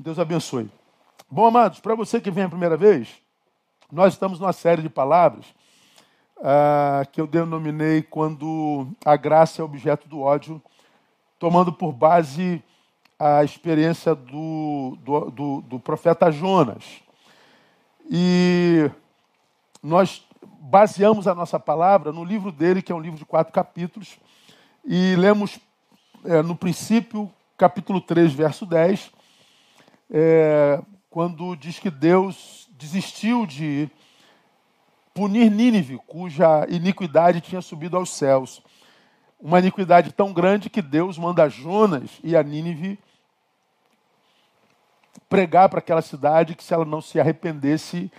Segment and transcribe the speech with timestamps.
[0.00, 0.70] Deus abençoe.
[1.30, 3.08] Bom, amados, para você que vem a primeira vez,
[3.92, 5.44] nós estamos numa série de palavras
[6.38, 10.60] uh, que eu denominei quando a graça é objeto do ódio,
[11.38, 12.62] tomando por base
[13.18, 16.82] a experiência do, do, do, do profeta Jonas.
[18.10, 18.90] E
[19.82, 24.18] nós baseamos a nossa palavra no livro dele, que é um livro de quatro capítulos,
[24.82, 25.58] e lemos
[26.24, 29.19] é, no princípio, capítulo 3, verso 10,
[30.10, 33.88] é, quando diz que Deus desistiu de
[35.14, 38.62] punir Nínive, cuja iniquidade tinha subido aos céus.
[39.40, 42.98] Uma iniquidade tão grande que Deus manda Jonas e a Nínive
[45.28, 48.10] pregar para aquela cidade que se ela não se arrependesse,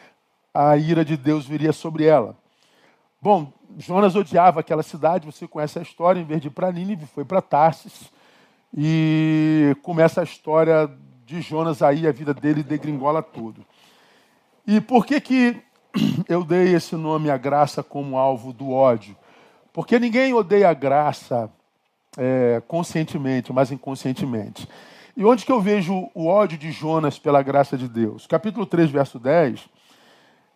[0.53, 2.37] a ira de Deus viria sobre ela.
[3.21, 7.05] Bom, Jonas odiava aquela cidade, você conhece a história, em vez de ir para Nínive,
[7.05, 8.11] foi para Tarsis.
[8.75, 10.89] E começa a história
[11.25, 13.65] de Jonas aí, a vida dele degringola tudo.
[14.65, 15.61] E por que, que
[16.27, 19.15] eu dei esse nome a graça como alvo do ódio?
[19.73, 21.49] Porque ninguém odeia a graça
[22.17, 24.67] é, conscientemente, mas inconscientemente.
[25.15, 28.27] E onde que eu vejo o ódio de Jonas pela graça de Deus?
[28.27, 29.69] Capítulo 3, verso 10,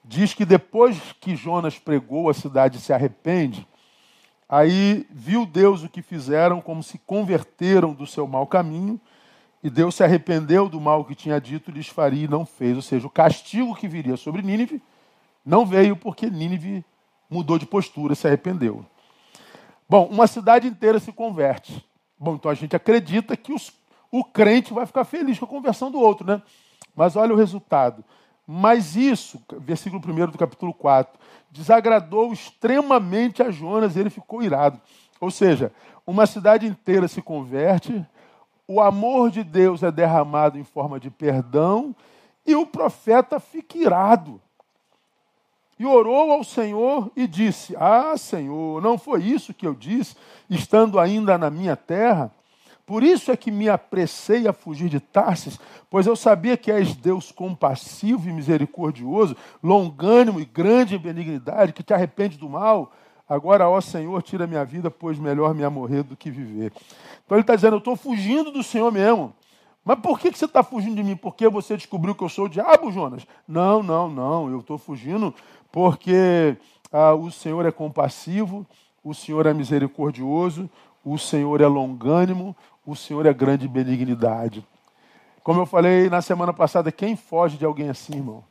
[0.04, 3.68] diz que depois que Jonas pregou, a cidade se arrepende.
[4.48, 9.00] Aí viu Deus o que fizeram, como se converteram do seu mau caminho,
[9.66, 12.76] e Deus se arrependeu do mal que tinha dito lhes faria e não fez.
[12.76, 14.80] Ou seja, o castigo que viria sobre Nínive
[15.44, 16.86] não veio porque Nínive
[17.28, 18.86] mudou de postura, se arrependeu.
[19.90, 21.84] Bom, uma cidade inteira se converte.
[22.16, 23.74] Bom, então a gente acredita que os,
[24.12, 26.44] o crente vai ficar feliz com a conversão do outro, né?
[26.96, 28.06] Mas olha o resultado.
[28.46, 34.80] Mas isso, versículo 1 do capítulo 4, desagradou extremamente a Jonas e ele ficou irado.
[35.20, 35.72] Ou seja,
[36.06, 38.06] uma cidade inteira se converte,
[38.68, 41.96] o amor de Deus é derramado em forma de perdão
[42.46, 44.42] e o profeta fica irado.
[45.78, 50.16] E orou ao Senhor e disse: Ah, Senhor, não foi isso que eu disse,
[50.50, 52.32] estando ainda na minha terra?
[52.86, 55.60] Por isso é que me apressei a fugir de Tarsis,
[55.90, 61.82] pois eu sabia que és Deus compassivo e misericordioso, longânimo e grande em benignidade, que
[61.82, 62.92] te arrepende do mal.
[63.28, 66.72] Agora, ó Senhor, tira minha vida, pois melhor me é morrer do que viver.
[67.26, 69.34] Então ele está dizendo: Eu estou fugindo do Senhor mesmo.
[69.84, 71.16] Mas por que, que você está fugindo de mim?
[71.16, 73.26] Porque você descobriu que eu sou o diabo, Jonas?
[73.48, 74.50] Não, não, não.
[74.50, 75.34] Eu estou fugindo
[75.72, 76.58] porque
[76.92, 78.66] ah, o Senhor é compassivo,
[79.04, 80.70] o Senhor é misericordioso,
[81.04, 84.66] o Senhor é longânimo, o Senhor é grande benignidade.
[85.44, 88.44] Como eu falei na semana passada, quem foge de alguém assim, irmão?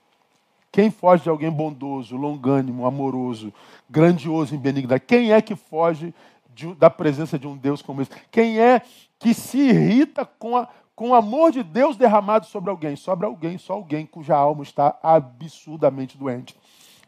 [0.74, 3.54] Quem foge de alguém bondoso, longânimo, amoroso,
[3.88, 5.04] grandioso em benignidade?
[5.06, 6.12] Quem é que foge
[6.52, 8.10] de, da presença de um Deus como esse?
[8.28, 8.82] Quem é
[9.16, 12.96] que se irrita com, a, com o amor de Deus derramado sobre alguém?
[12.96, 16.56] Sobre alguém, só alguém cuja alma está absurdamente doente.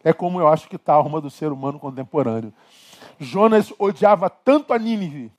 [0.04, 2.54] É como eu acho que está a alma do ser humano contemporâneo.
[3.18, 5.32] Jonas odiava tanto a Nínive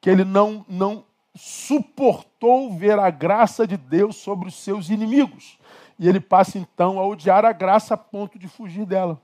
[0.00, 5.58] que ele não, não suportou ver a graça de Deus sobre os seus inimigos.
[5.98, 9.20] E ele passa então a odiar a graça a ponto de fugir dela.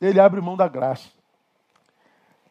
[0.00, 1.08] Ele abre mão da graça.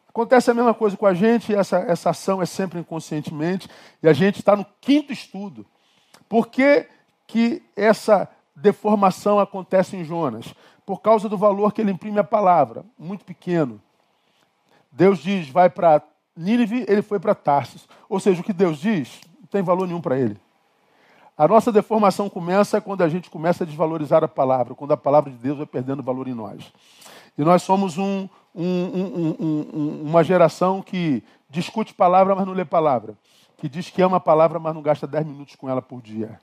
[0.08, 3.68] Acontece a mesma coisa com a gente, essa, essa ação é sempre inconscientemente,
[4.02, 5.64] e a gente está no quinto estudo.
[6.28, 6.86] Por que,
[7.26, 10.54] que essa deformação acontece em Jonas?
[10.84, 13.80] Por causa do valor que ele imprime à palavra, muito pequeno.
[14.90, 16.02] Deus diz, vai para
[16.36, 17.88] Nínive, ele foi para Tarsis.
[18.08, 20.38] Ou seja, o que Deus diz não tem valor nenhum para ele.
[21.36, 25.30] A nossa deformação começa quando a gente começa a desvalorizar a palavra, quando a palavra
[25.30, 26.72] de Deus vai perdendo valor em nós.
[27.36, 33.16] E nós somos um, um, um, uma geração que discute palavra, mas não lê palavra.
[33.56, 36.38] Que diz que ama a palavra, mas não gasta 10 minutos com ela por dia.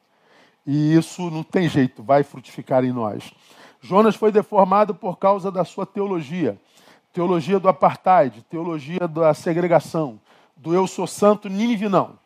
[0.66, 3.32] E isso não tem jeito, vai frutificar em nós.
[3.82, 6.60] Jonas foi deformado por causa da sua teologia
[7.14, 10.20] teologia do apartheid, teologia da segregação,
[10.56, 12.18] do eu sou santo, Nínive não.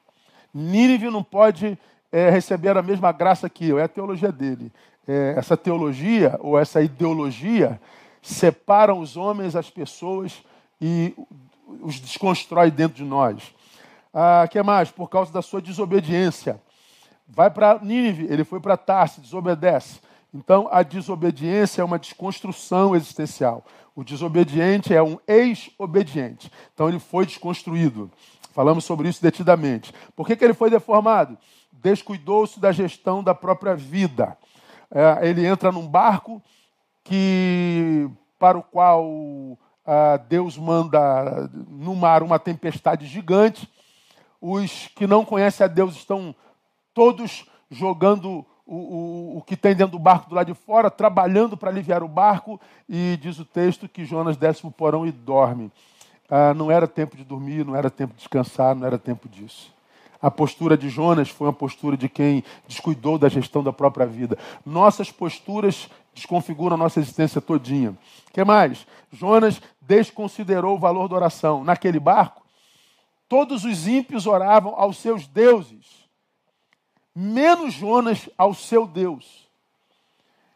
[0.54, 1.77] Nínive não pode
[2.13, 4.71] é, receber a mesma graça que eu, é a teologia dele.
[5.07, 7.81] É, essa teologia ou essa ideologia
[8.21, 10.44] separa os homens, as pessoas
[10.80, 11.15] e
[11.81, 13.54] os desconstrói dentro de nós.
[14.13, 14.92] Ah, que mais?
[14.92, 16.62] Por causa da sua desobediência.
[17.27, 20.00] Vai para Nínive, ele foi para Tarse, desobedece.
[20.31, 23.66] Então, a desobediência é uma desconstrução existencial.
[23.95, 26.51] O desobediente é um ex-obediente.
[26.74, 28.12] Então, ele foi desconstruído.
[28.51, 29.92] Falamos sobre isso detidamente.
[30.16, 31.38] Por que, que ele foi deformado?
[31.83, 34.38] Descuidou-se da gestão da própria vida.
[34.89, 36.41] É, ele entra num barco
[37.03, 38.09] que
[38.39, 43.69] para o qual ah, Deus manda no mar uma tempestade gigante.
[44.41, 46.33] os que não conhecem a Deus estão
[46.94, 51.57] todos jogando o, o, o que tem dentro do barco do lado de fora, trabalhando
[51.57, 55.12] para aliviar o barco, e diz o texto que Jonas desce para o porão e
[55.12, 55.71] dorme.
[56.30, 59.73] Ah, não era tempo de dormir, não era tempo de descansar, não era tempo disso.
[60.24, 64.38] A postura de Jonas foi uma postura de quem descuidou da gestão da própria vida.
[64.66, 67.94] Nossas posturas desconfiguram a nossa existência todinha.
[68.31, 68.88] Que mais?
[69.12, 71.66] Jonas desconsiderou o valor da oração.
[71.66, 72.42] Naquele barco,
[73.28, 76.08] todos os ímpios oravam aos seus deuses,
[77.14, 79.50] menos Jonas ao seu Deus.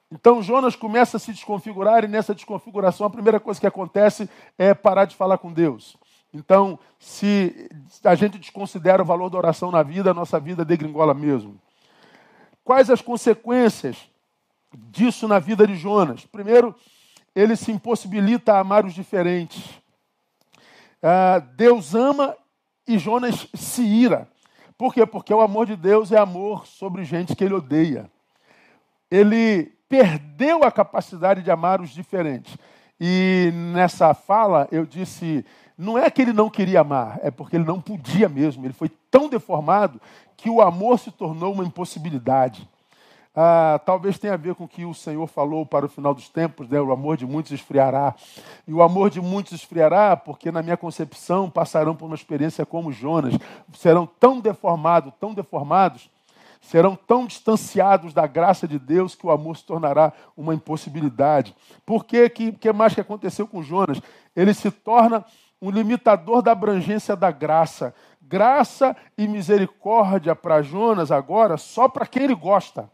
[0.09, 4.73] Então Jonas começa a se desconfigurar e nessa desconfiguração a primeira coisa que acontece é
[4.73, 5.97] parar de falar com Deus.
[6.33, 7.69] Então, se
[8.03, 11.59] a gente desconsidera o valor da oração na vida, a nossa vida degringola mesmo.
[12.63, 14.09] Quais as consequências
[14.73, 16.25] disso na vida de Jonas?
[16.25, 16.75] Primeiro,
[17.33, 19.63] ele se impossibilita a amar os diferentes.
[21.01, 22.35] Ah, Deus ama
[22.87, 24.27] e Jonas se ira.
[24.77, 25.05] Por quê?
[25.05, 28.09] Porque o amor de Deus é amor sobre gente que ele odeia.
[29.09, 32.57] Ele perdeu a capacidade de amar os diferentes.
[32.99, 35.45] E nessa fala eu disse
[35.77, 38.65] não é que ele não queria amar, é porque ele não podia mesmo.
[38.65, 40.01] Ele foi tão deformado
[40.35, 42.67] que o amor se tornou uma impossibilidade.
[43.39, 46.27] Ah, talvez tenha a ver com o que o Senhor falou para o final dos
[46.27, 46.81] tempos, né?
[46.81, 48.15] o amor de muitos esfriará.
[48.67, 52.91] E o amor de muitos esfriará porque, na minha concepção, passarão por uma experiência como
[52.91, 53.35] Jonas.
[53.73, 56.09] Serão tão deformados, tão deformados,
[56.59, 61.55] serão tão distanciados da graça de Deus que o amor se tornará uma impossibilidade.
[61.85, 64.01] Por que, que, que mais que aconteceu com Jonas?
[64.35, 65.23] Ele se torna
[65.61, 67.93] um limitador da abrangência da graça.
[68.21, 72.89] Graça e misericórdia para Jonas agora só para quem ele gosta.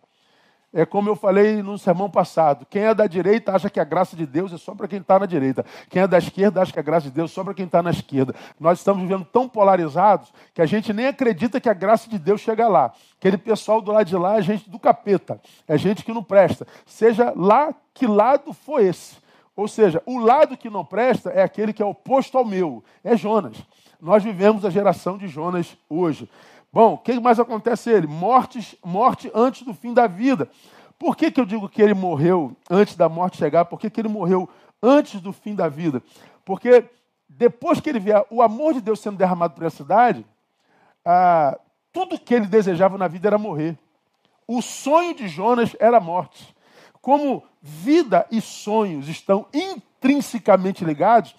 [0.75, 4.15] É como eu falei no sermão passado: quem é da direita acha que a graça
[4.15, 5.63] de Deus é só para quem está na direita.
[5.87, 7.83] Quem é da esquerda acha que a graça de Deus é só para quem está
[7.83, 8.33] na esquerda.
[8.59, 12.41] Nós estamos vivendo tão polarizados que a gente nem acredita que a graça de Deus
[12.41, 12.91] chega lá.
[13.19, 16.65] Aquele pessoal do lado de lá é gente do capeta, é gente que não presta.
[16.87, 19.22] Seja lá que lado for esse.
[19.55, 23.15] Ou seja, o lado que não presta é aquele que é oposto ao meu, é
[23.15, 23.57] Jonas.
[24.01, 26.27] Nós vivemos a geração de Jonas hoje.
[26.71, 28.07] Bom, o que mais acontece a ele?
[28.07, 30.49] Morte, morte antes do fim da vida.
[30.97, 33.65] Por que, que eu digo que ele morreu antes da morte chegar?
[33.65, 34.49] Por que, que ele morreu
[34.81, 36.01] antes do fim da vida?
[36.43, 36.85] Porque
[37.29, 40.25] depois que ele vê o amor de Deus sendo derramado por essa cidade,
[41.05, 41.59] ah,
[41.91, 43.77] tudo que ele desejava na vida era morrer.
[44.47, 46.53] O sonho de Jonas era a morte
[47.03, 51.35] como vida e sonhos estão intrinsecamente ligados,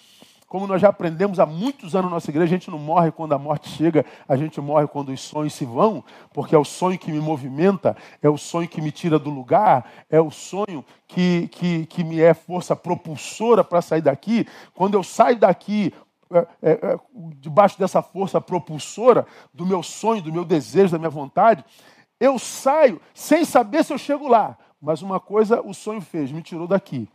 [0.47, 3.33] como nós já aprendemos há muitos anos na nossa igreja, a gente não morre quando
[3.33, 6.99] a morte chega, a gente morre quando os sonhos se vão, porque é o sonho
[6.99, 11.49] que me movimenta, é o sonho que me tira do lugar, é o sonho que,
[11.49, 14.47] que, que me é força propulsora para sair daqui.
[14.75, 15.95] Quando eu saio daqui,
[16.31, 16.99] é, é, é,
[17.39, 21.65] debaixo dessa força propulsora do meu sonho, do meu desejo, da minha vontade,
[22.21, 26.43] eu saio sem saber se eu chego lá, mas uma coisa o sonho fez, me
[26.43, 27.09] tirou daqui.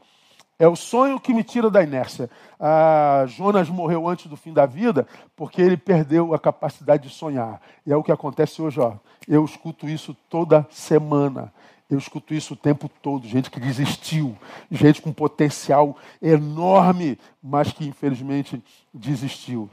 [0.57, 2.30] É o sonho que me tira da inércia.
[2.60, 7.62] Ah, Jonas morreu antes do fim da vida porque ele perdeu a capacidade de sonhar.
[7.86, 8.80] E é o que acontece hoje.
[8.80, 8.95] Ó.
[9.25, 11.54] Eu escuto isso toda semana.
[11.89, 13.25] Eu escuto isso o tempo todo.
[13.25, 14.36] Gente que desistiu,
[14.69, 18.62] gente com potencial enorme, mas que infelizmente
[18.94, 19.69] desistiu.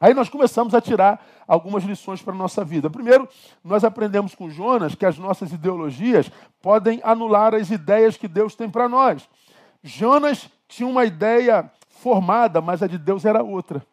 [0.00, 2.88] Aí nós começamos a tirar algumas lições para a nossa vida.
[2.88, 3.28] Primeiro,
[3.62, 6.30] nós aprendemos com Jonas que as nossas ideologias
[6.62, 9.28] podem anular as ideias que Deus tem para nós.
[9.82, 13.84] Jonas tinha uma ideia formada, mas a de Deus era outra.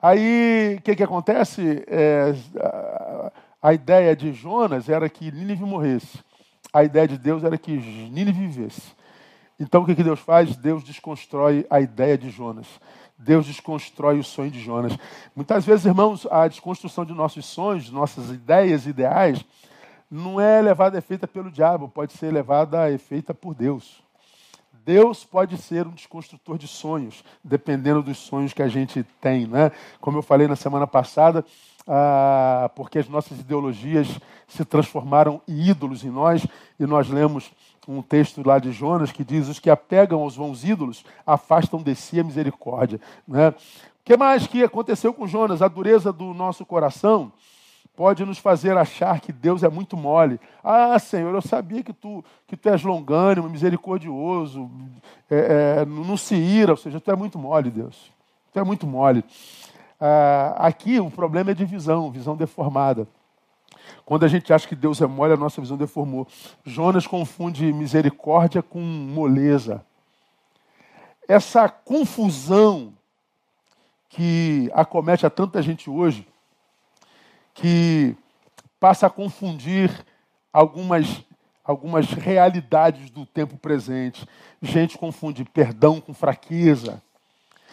[0.00, 1.84] Aí, o que, que acontece?
[1.86, 3.32] É, a,
[3.68, 6.24] a ideia de Jonas era que Nínive morresse.
[6.72, 8.94] A ideia de Deus era que Nínive vivesse.
[9.58, 10.54] Então, o que, que Deus faz?
[10.56, 12.66] Deus desconstrói a ideia de Jonas.
[13.18, 14.96] Deus desconstrói o sonho de Jonas.
[15.34, 19.44] Muitas vezes, irmãos, a desconstrução de nossos sonhos, nossas ideias ideais,
[20.10, 24.04] não é levada a efeita pelo diabo, pode ser levada a efeita por Deus.
[24.84, 29.44] Deus pode ser um desconstrutor de sonhos, dependendo dos sonhos que a gente tem.
[29.44, 29.72] Né?
[30.00, 31.44] Como eu falei na semana passada,
[31.88, 34.08] ah, porque as nossas ideologias
[34.46, 36.46] se transformaram em ídolos em nós,
[36.78, 37.50] e nós lemos
[37.88, 41.94] um texto lá de Jonas que diz: Os que apegam aos bons ídolos afastam de
[41.94, 43.00] si a misericórdia.
[43.26, 43.48] Né?
[43.48, 43.54] O
[44.04, 45.62] que mais que aconteceu com Jonas?
[45.62, 47.32] A dureza do nosso coração
[47.96, 50.38] pode nos fazer achar que Deus é muito mole.
[50.62, 54.70] Ah, Senhor, eu sabia que tu, que tu és longânimo, misericordioso,
[55.30, 58.12] é, é, não se ira, ou seja, tu é muito mole, Deus.
[58.52, 59.24] Tu é muito mole.
[59.98, 63.08] Ah, aqui o problema é de visão, visão deformada.
[64.04, 66.26] Quando a gente acha que Deus é mole, a nossa visão deformou.
[66.64, 69.84] Jonas confunde misericórdia com moleza.
[71.28, 72.92] Essa confusão
[74.08, 76.26] que acomete a tanta gente hoje
[77.52, 78.16] que
[78.78, 79.90] passa a confundir
[80.52, 81.24] algumas,
[81.64, 84.26] algumas realidades do tempo presente.
[84.62, 87.02] Gente confunde perdão com fraqueza.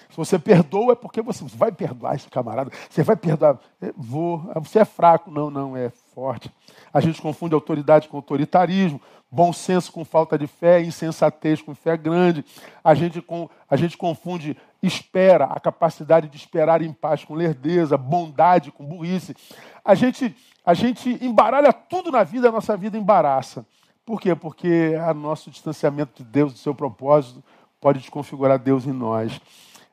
[0.09, 2.71] Se você perdoa, é porque você vai perdoar esse camarada.
[2.89, 3.59] Você vai perdoar.
[3.81, 4.39] É, vou.
[4.63, 5.31] Você é fraco.
[5.31, 6.51] Não, não, é forte.
[6.93, 11.97] A gente confunde autoridade com autoritarismo, bom senso com falta de fé, insensatez com fé
[11.97, 12.45] grande.
[12.83, 17.97] A gente, com, a gente confunde espera, a capacidade de esperar em paz com lerdeza,
[17.97, 19.35] bondade com burrice.
[19.83, 23.65] A gente, a gente embaralha tudo na vida, a nossa vida embaraça.
[24.05, 24.35] Por quê?
[24.35, 27.41] Porque o nosso distanciamento de Deus, do seu propósito,
[27.79, 29.39] pode desconfigurar Deus em nós.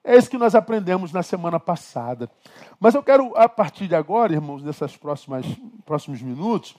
[0.02, 2.30] É isso que nós aprendemos na semana passada.
[2.78, 6.74] Mas eu quero, a partir de agora, irmãos, nesses próximos minutos,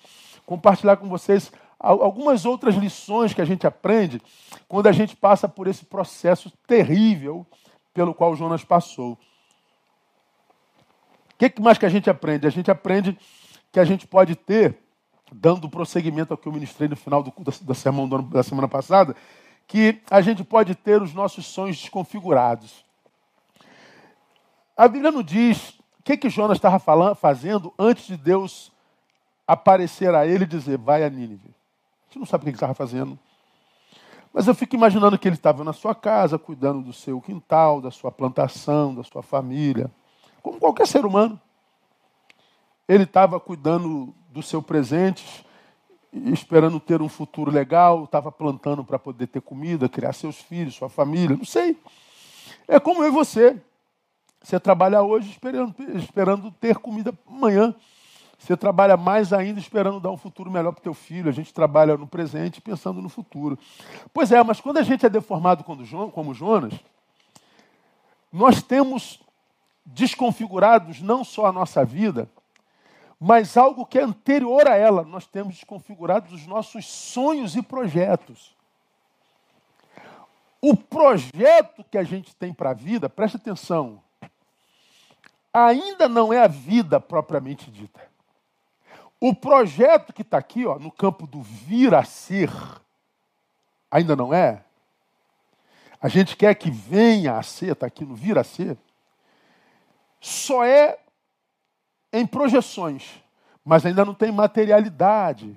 [0.45, 4.21] compartilhar com vocês algumas outras lições que a gente aprende
[4.67, 7.45] quando a gente passa por esse processo terrível
[7.93, 9.13] pelo qual Jonas passou.
[11.33, 12.45] O que mais que a gente aprende?
[12.45, 13.17] A gente aprende
[13.71, 14.77] que a gente pode ter,
[15.31, 19.15] dando prosseguimento ao que eu ministrei no final do, da, da, sermão da semana passada,
[19.67, 22.83] que a gente pode ter os nossos sonhos desconfigurados.
[24.75, 28.71] A Bíblia não diz o que, que Jonas estava falando, fazendo antes de Deus
[29.45, 31.47] aparecer a ele e dizer: vai a Nínive.
[31.47, 33.17] A gente não sabe o que ele estava fazendo.
[34.33, 37.91] Mas eu fico imaginando que ele estava na sua casa, cuidando do seu quintal, da
[37.91, 39.91] sua plantação, da sua família,
[40.41, 41.39] como qualquer ser humano.
[42.87, 45.45] Ele estava cuidando do seu presente,
[46.13, 50.89] esperando ter um futuro legal, estava plantando para poder ter comida, criar seus filhos, sua
[50.89, 51.77] família, não sei.
[52.67, 53.61] É como eu e você.
[54.41, 57.75] Você trabalha hoje esperando, esperando ter comida amanhã.
[58.39, 61.29] Você trabalha mais ainda esperando dar um futuro melhor para o teu filho.
[61.29, 63.57] A gente trabalha no presente pensando no futuro.
[64.11, 66.73] Pois é, mas quando a gente é deformado como Jonas,
[68.33, 69.19] nós temos
[69.85, 72.27] desconfigurados não só a nossa vida,
[73.19, 75.03] mas algo que é anterior a ela.
[75.03, 78.55] Nós temos desconfigurados os nossos sonhos e projetos.
[80.59, 84.01] O projeto que a gente tem para a vida, preste atenção,
[85.53, 88.01] ainda não é a vida propriamente dita.
[89.19, 92.49] O projeto que está aqui, ó, no campo do vir a ser,
[93.89, 94.63] ainda não é.
[96.01, 98.75] A gente quer que venha a ser, está aqui no vir a ser.
[100.19, 100.97] Só é
[102.11, 103.21] em projeções,
[103.63, 105.55] mas ainda não tem materialidade.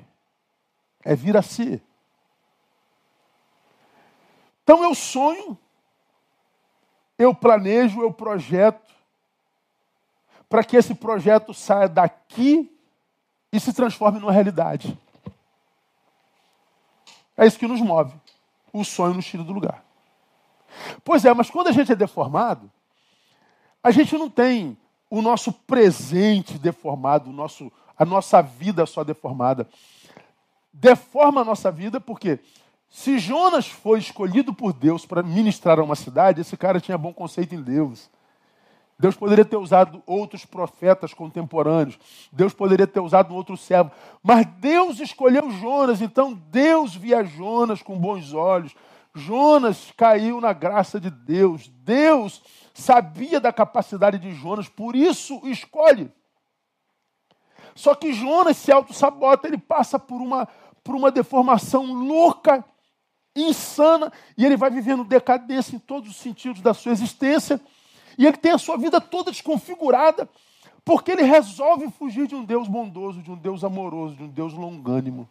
[1.02, 1.82] É vir a ser.
[4.62, 5.58] Então eu sonho,
[7.18, 8.93] eu planejo, eu projeto,
[10.54, 12.72] para que esse projeto saia daqui
[13.52, 14.96] e se transforme numa realidade.
[17.36, 18.14] É isso que nos move.
[18.72, 19.84] O sonho nos tira do lugar.
[21.02, 22.70] Pois é, mas quando a gente é deformado,
[23.82, 24.78] a gente não tem
[25.10, 29.68] o nosso presente deformado, o nosso, a nossa vida só deformada.
[30.72, 32.38] Deforma a nossa vida porque
[32.88, 37.12] se Jonas foi escolhido por Deus para ministrar a uma cidade, esse cara tinha bom
[37.12, 38.08] conceito em Deus.
[39.04, 41.98] Deus poderia ter usado outros profetas contemporâneos.
[42.32, 43.90] Deus poderia ter usado outro servo.
[44.22, 46.00] Mas Deus escolheu Jonas.
[46.00, 48.74] Então Deus via Jonas com bons olhos.
[49.14, 51.68] Jonas caiu na graça de Deus.
[51.68, 52.42] Deus
[52.72, 56.10] sabia da capacidade de Jonas, por isso escolhe.
[57.74, 60.48] Só que Jonas se auto-sabota, ele passa por uma,
[60.82, 62.64] por uma deformação louca,
[63.36, 67.60] insana, e ele vai vivendo decadência em todos os sentidos da sua existência.
[68.16, 70.28] E ele tem a sua vida toda desconfigurada,
[70.84, 74.52] porque ele resolve fugir de um Deus bondoso, de um Deus amoroso, de um Deus
[74.52, 75.28] longânimo.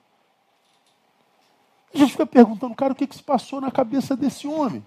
[1.93, 4.83] A gente fica perguntando, cara, o que, que se passou na cabeça desse homem?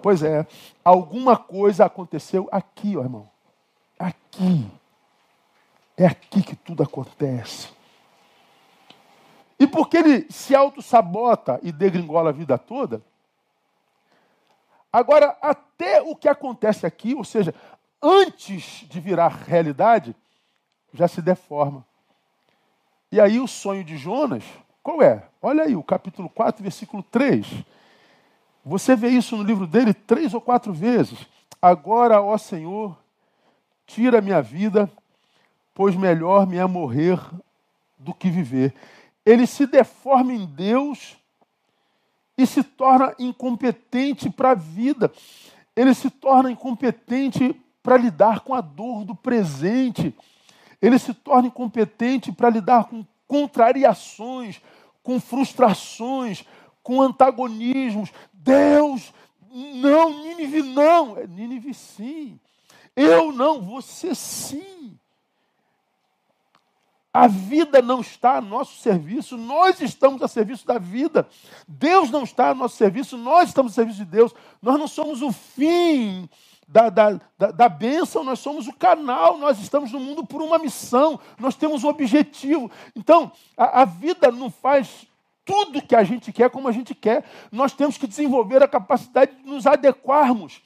[0.00, 0.46] Pois é,
[0.84, 3.28] alguma coisa aconteceu aqui, ó irmão.
[3.98, 4.66] Aqui.
[5.96, 7.68] É aqui que tudo acontece.
[9.58, 13.02] E porque ele se auto-sabota e degringola a vida toda,
[14.92, 17.54] Agora, até o que acontece aqui, ou seja,
[18.02, 20.16] antes de virar realidade,
[20.92, 21.84] já se deforma.
[23.12, 24.44] E aí o sonho de Jonas,
[24.82, 25.24] qual é?
[25.42, 27.46] Olha aí, o capítulo 4, versículo 3.
[28.64, 31.26] Você vê isso no livro dele três ou quatro vezes.
[31.60, 32.96] Agora, ó Senhor,
[33.86, 34.90] tira minha vida,
[35.74, 37.20] pois melhor me é morrer
[37.98, 38.74] do que viver.
[39.24, 41.17] Ele se deforma em Deus
[42.38, 45.12] e se torna incompetente para a vida.
[45.74, 50.14] Ele se torna incompetente para lidar com a dor do presente.
[50.80, 54.60] Ele se torna incompetente para lidar com contrariações,
[55.02, 56.44] com frustrações,
[56.80, 58.12] com antagonismos.
[58.32, 59.12] Deus,
[59.50, 61.18] não, Nínive não.
[61.18, 62.38] É Nínive sim.
[62.94, 64.96] Eu não, você sim.
[67.12, 71.26] A vida não está a nosso serviço, nós estamos a serviço da vida.
[71.66, 74.34] Deus não está a nosso serviço, nós estamos a serviço de Deus.
[74.60, 76.28] Nós não somos o fim
[76.68, 80.58] da, da, da, da bênção, nós somos o canal, nós estamos no mundo por uma
[80.58, 82.70] missão, nós temos um objetivo.
[82.94, 85.06] Então, a, a vida não faz
[85.46, 87.24] tudo que a gente quer como a gente quer.
[87.50, 90.60] Nós temos que desenvolver a capacidade de nos adequarmos.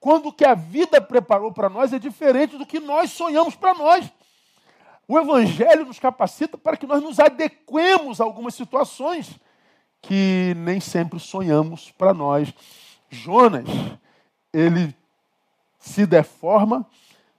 [0.00, 3.74] Quando o que a vida preparou para nós é diferente do que nós sonhamos para
[3.74, 4.10] nós.
[5.06, 9.38] O Evangelho nos capacita para que nós nos adequemos a algumas situações
[10.00, 12.52] que nem sempre sonhamos para nós.
[13.10, 13.68] Jonas,
[14.52, 14.94] ele
[15.78, 16.86] se deforma,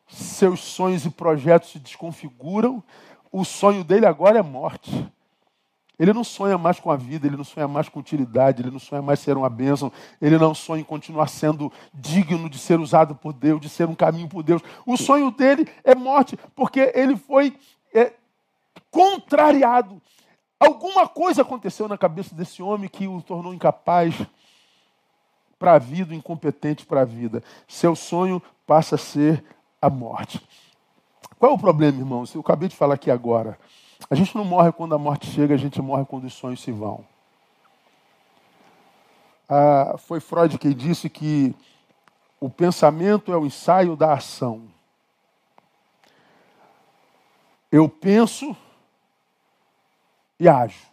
[0.08, 2.84] seus sonhos e projetos se desconfiguram,
[3.32, 5.12] o sonho dele agora é morte.
[5.98, 8.80] Ele não sonha mais com a vida, ele não sonha mais com utilidade, ele não
[8.80, 13.16] sonha mais ser uma bênção, ele não sonha em continuar sendo digno de ser usado
[13.16, 14.62] por Deus, de ser um caminho por Deus.
[14.86, 17.56] O sonho dele é morte, porque ele foi
[17.94, 18.14] é,
[18.92, 20.02] contrariado.
[20.60, 24.16] Alguma coisa aconteceu na cabeça desse homem que o tornou incapaz
[25.58, 27.44] para a vida, incompetente para a vida.
[27.68, 29.44] Seu sonho passa a ser
[29.82, 30.42] a morte.
[31.38, 32.34] Qual é o problema, irmãos?
[32.34, 33.58] Eu acabei de falar aqui agora.
[34.10, 36.72] A gente não morre quando a morte chega, a gente morre quando os sonhos se
[36.72, 37.06] vão.
[39.48, 41.56] Ah, foi Freud quem disse que
[42.40, 44.68] o pensamento é o ensaio da ação.
[47.72, 48.56] Eu penso
[50.40, 50.88] e ajo.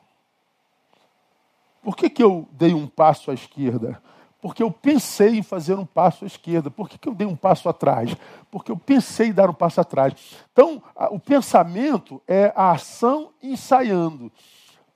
[1.82, 4.02] Por que, que eu dei um passo à esquerda?
[4.43, 6.69] Porque eu pensei em fazer um passo à esquerda.
[6.69, 8.13] Por que, que eu dei um passo atrás?
[8.51, 10.15] Porque eu pensei em dar um passo atrás.
[10.53, 10.83] Então,
[11.13, 14.33] o pensamento é a ação ensaiando.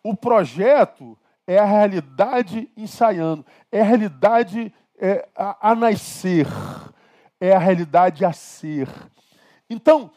[0.03, 3.47] O projeto é a realidade ensaiando.
[3.71, 6.49] É a realidade é, a, a nascer.
[7.41, 8.89] É a realidade a ser.
[9.71, 10.11] Então,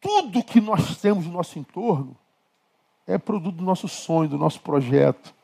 [0.00, 2.16] tudo que nós temos no nosso entorno
[3.04, 5.34] é produto do nosso sonho, do nosso projeto.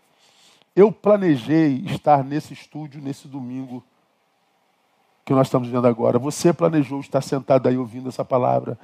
[0.75, 3.85] Eu planejei estar nesse estúdio nesse domingo
[5.25, 6.19] que nós estamos vendo agora.
[6.19, 8.79] Você planejou estar sentado aí ouvindo essa palavra.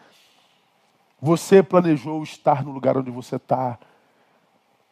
[1.20, 3.78] Você planejou estar no lugar onde você está.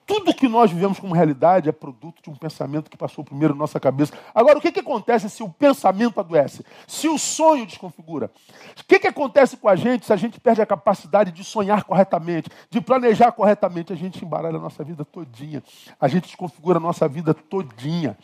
[0.06, 3.58] Tudo que nós vivemos como realidade é produto de um pensamento que passou primeiro na
[3.58, 4.12] nossa cabeça.
[4.32, 6.64] Agora, o que, que acontece se o pensamento adoece?
[6.86, 8.30] Se o sonho desconfigura?
[8.80, 11.82] O que, que acontece com a gente se a gente perde a capacidade de sonhar
[11.82, 13.92] corretamente, de planejar corretamente?
[13.92, 15.60] A gente embaralha a nossa vida todinha.
[16.00, 18.16] A gente desconfigura a nossa vida todinha.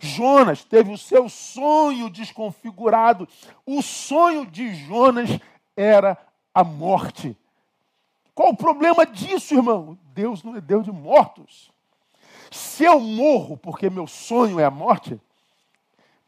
[0.00, 3.28] Jonas teve o seu sonho desconfigurado.
[3.64, 5.38] O sonho de Jonas
[5.76, 6.18] era
[6.52, 7.36] a morte.
[8.40, 9.98] Qual o problema disso, irmão?
[10.14, 11.70] Deus não é Deus de mortos.
[12.50, 15.20] Se eu morro porque meu sonho é a morte,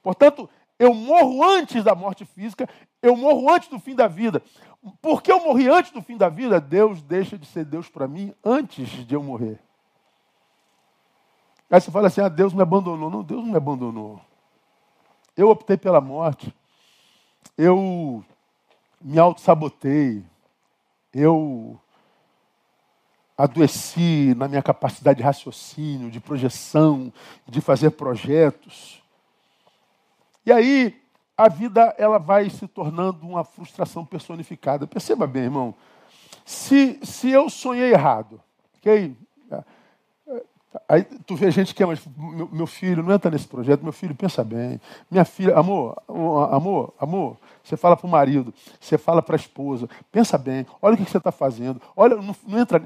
[0.03, 0.47] portanto,
[0.79, 2.69] eu morro antes da morte física,
[3.01, 4.43] eu morro antes do fim da vida.
[5.01, 8.35] Porque eu morri antes do fim da vida, Deus deixa de ser Deus para mim
[8.45, 9.59] antes de eu morrer.
[11.71, 13.09] Aí você fala assim: ah, Deus me abandonou.
[13.09, 14.21] Não, Deus não me abandonou.
[15.35, 16.55] Eu optei pela morte.
[17.57, 18.23] Eu
[19.01, 20.23] me auto-sabotei.
[21.11, 21.81] Eu
[23.43, 27.13] adoeci na minha capacidade de raciocínio, de projeção,
[27.49, 29.03] de fazer projetos.
[30.47, 30.97] E aí
[31.37, 34.87] a vida ela vai se tornando uma frustração personificada.
[34.87, 35.75] Perceba bem, irmão.
[36.45, 38.41] Se, se eu sonhei errado,
[38.77, 39.17] ok?
[40.89, 44.15] Aí tu vê gente que é, meu, meu, filho não entra nesse projeto, meu filho
[44.15, 44.81] pensa bem.
[45.11, 49.89] Minha filha, amor, amor, amor, você fala para o marido, você fala para a esposa,
[50.11, 52.83] pensa bem, olha o que você está fazendo, olha, não, não, entra.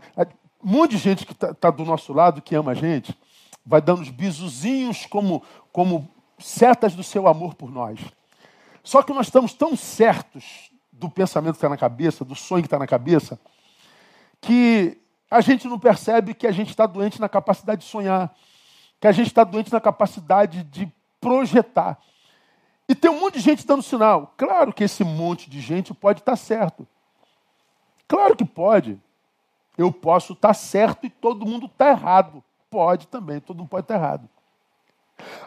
[0.62, 3.16] Um monte de gente que está tá do nosso lado, que ama a gente,
[3.64, 5.42] vai dando os bizuzinhos como,
[5.73, 8.01] como setas do seu amor por nós.
[8.83, 12.66] Só que nós estamos tão certos do pensamento que está na cabeça, do sonho que
[12.66, 13.38] está na cabeça,
[14.40, 14.99] que
[15.31, 18.35] a gente não percebe que a gente está doente na capacidade de sonhar,
[19.01, 20.90] que a gente está doente na capacidade de
[21.21, 21.99] projetar.
[22.88, 24.33] E tem um monte de gente dando sinal.
[24.37, 26.87] Claro que esse monte de gente pode estar certo.
[28.07, 29.01] Claro que pode.
[29.77, 32.43] Eu posso estar certo e todo mundo está errado.
[32.71, 34.29] Pode também, todo mundo pode estar errado.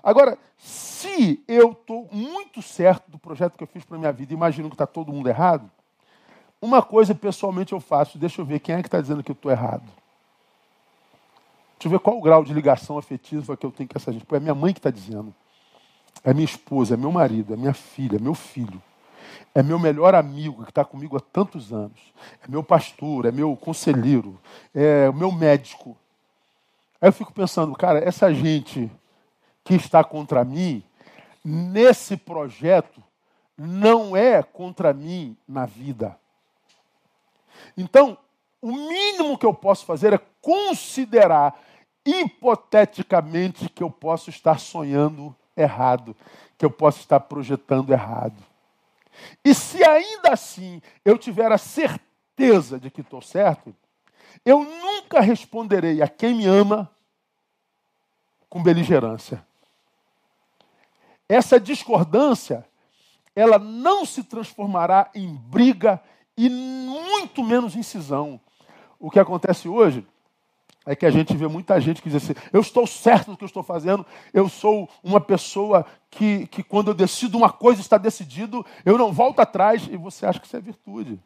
[0.03, 4.33] Agora, se eu estou muito certo do projeto que eu fiz para a minha vida,
[4.33, 5.69] imagino que está todo mundo errado,
[6.61, 9.33] uma coisa pessoalmente eu faço, deixa eu ver quem é que está dizendo que eu
[9.33, 9.83] estou errado.
[11.79, 14.25] Deixa eu ver qual o grau de ligação afetiva que eu tenho com essa gente.
[14.25, 15.33] Pô, é minha mãe que está dizendo.
[16.23, 18.81] É minha esposa, é meu marido, é minha filha, é meu filho.
[19.53, 21.99] É meu melhor amigo que está comigo há tantos anos.
[22.43, 24.39] É meu pastor, é meu conselheiro,
[24.73, 25.97] é o meu médico.
[27.01, 28.91] Aí eu fico pensando, cara, essa gente
[29.63, 30.83] que está contra mim,
[31.43, 33.01] nesse projeto,
[33.57, 36.17] não é contra mim na vida.
[37.77, 38.17] Então,
[38.61, 41.59] o mínimo que eu posso fazer é considerar
[42.05, 46.15] hipoteticamente que eu posso estar sonhando errado,
[46.57, 48.48] que eu posso estar projetando errado.
[49.43, 53.75] E se ainda assim eu tiver a certeza de que estou certo,
[54.45, 56.89] eu nunca responderei a quem me ama
[58.49, 59.45] com beligerância.
[61.27, 62.65] Essa discordância,
[63.35, 66.01] ela não se transformará em briga
[66.35, 68.39] e muito menos em cisão.
[68.99, 70.05] O que acontece hoje
[70.85, 73.43] é que a gente vê muita gente que diz assim: eu estou certo do que
[73.43, 77.97] eu estou fazendo, eu sou uma pessoa que, que quando eu decido uma coisa está
[77.97, 81.19] decidido, eu não volto atrás, e você acha que isso é virtude.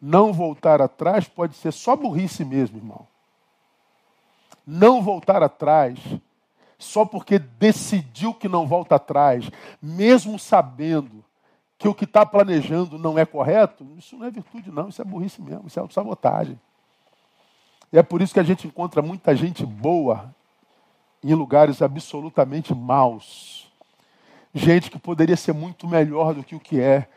[0.00, 3.06] Não voltar atrás pode ser só burrice mesmo, irmão.
[4.66, 5.98] Não voltar atrás
[6.78, 9.48] só porque decidiu que não volta atrás,
[9.80, 11.24] mesmo sabendo
[11.78, 15.04] que o que está planejando não é correto, isso não é virtude, não, isso é
[15.04, 16.60] burrice mesmo, isso é autossabotagem.
[17.92, 20.34] E é por isso que a gente encontra muita gente boa
[21.22, 23.70] em lugares absolutamente maus.
[24.54, 27.08] Gente que poderia ser muito melhor do que o que é.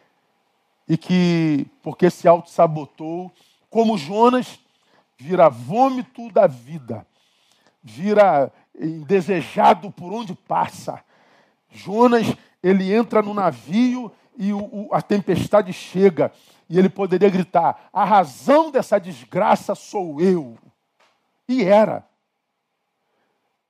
[0.88, 3.32] E que, porque se auto-sabotou,
[3.70, 4.60] como Jonas,
[5.18, 7.08] vira vômito da vida.
[7.82, 11.04] Vira indesejado por onde passa.
[11.72, 12.28] Jonas,
[12.62, 16.32] ele entra no navio e o, o, a tempestade chega.
[16.70, 20.58] E ele poderia gritar: a razão dessa desgraça sou eu.
[21.48, 22.06] E era.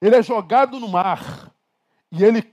[0.01, 1.51] Ele é jogado no mar.
[2.11, 2.43] E ele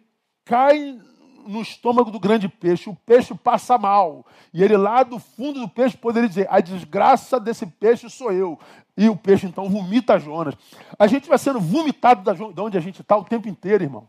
[0.44, 1.00] cai
[1.46, 2.88] no estômago do grande peixe.
[2.88, 4.26] O peixe passa mal.
[4.52, 8.58] E ele lá do fundo do peixe poderia dizer: a desgraça desse peixe sou eu.
[8.96, 10.54] E o peixe então vomita Jonas.
[10.98, 14.08] A gente vai sendo vomitado de onde a gente está o tempo inteiro, irmão.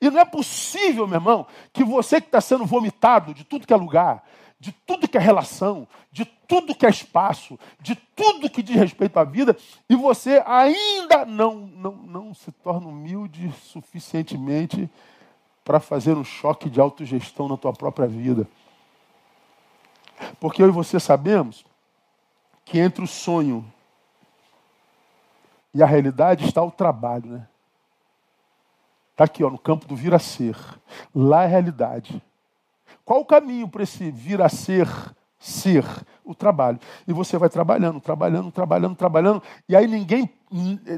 [0.00, 3.72] E não é possível, meu irmão, que você que está sendo vomitado de tudo que
[3.72, 4.22] é lugar,
[4.58, 9.18] de tudo que é relação, de tudo que é espaço, de tudo que diz respeito
[9.18, 9.56] à vida,
[9.88, 14.90] e você ainda não, não, não se torna humilde suficientemente
[15.64, 18.48] para fazer um choque de autogestão na tua própria vida.
[20.40, 21.64] Porque eu e você sabemos
[22.64, 23.64] que entre o sonho
[25.74, 27.48] e a realidade está o trabalho, né?
[29.12, 30.56] Está aqui, ó, no campo do vir a ser.
[31.14, 32.22] Lá é a realidade.
[33.06, 34.88] Qual o caminho para esse vir a ser,
[35.38, 35.84] ser?
[36.24, 36.80] O trabalho.
[37.06, 39.42] E você vai trabalhando, trabalhando, trabalhando, trabalhando.
[39.68, 40.28] E aí ninguém,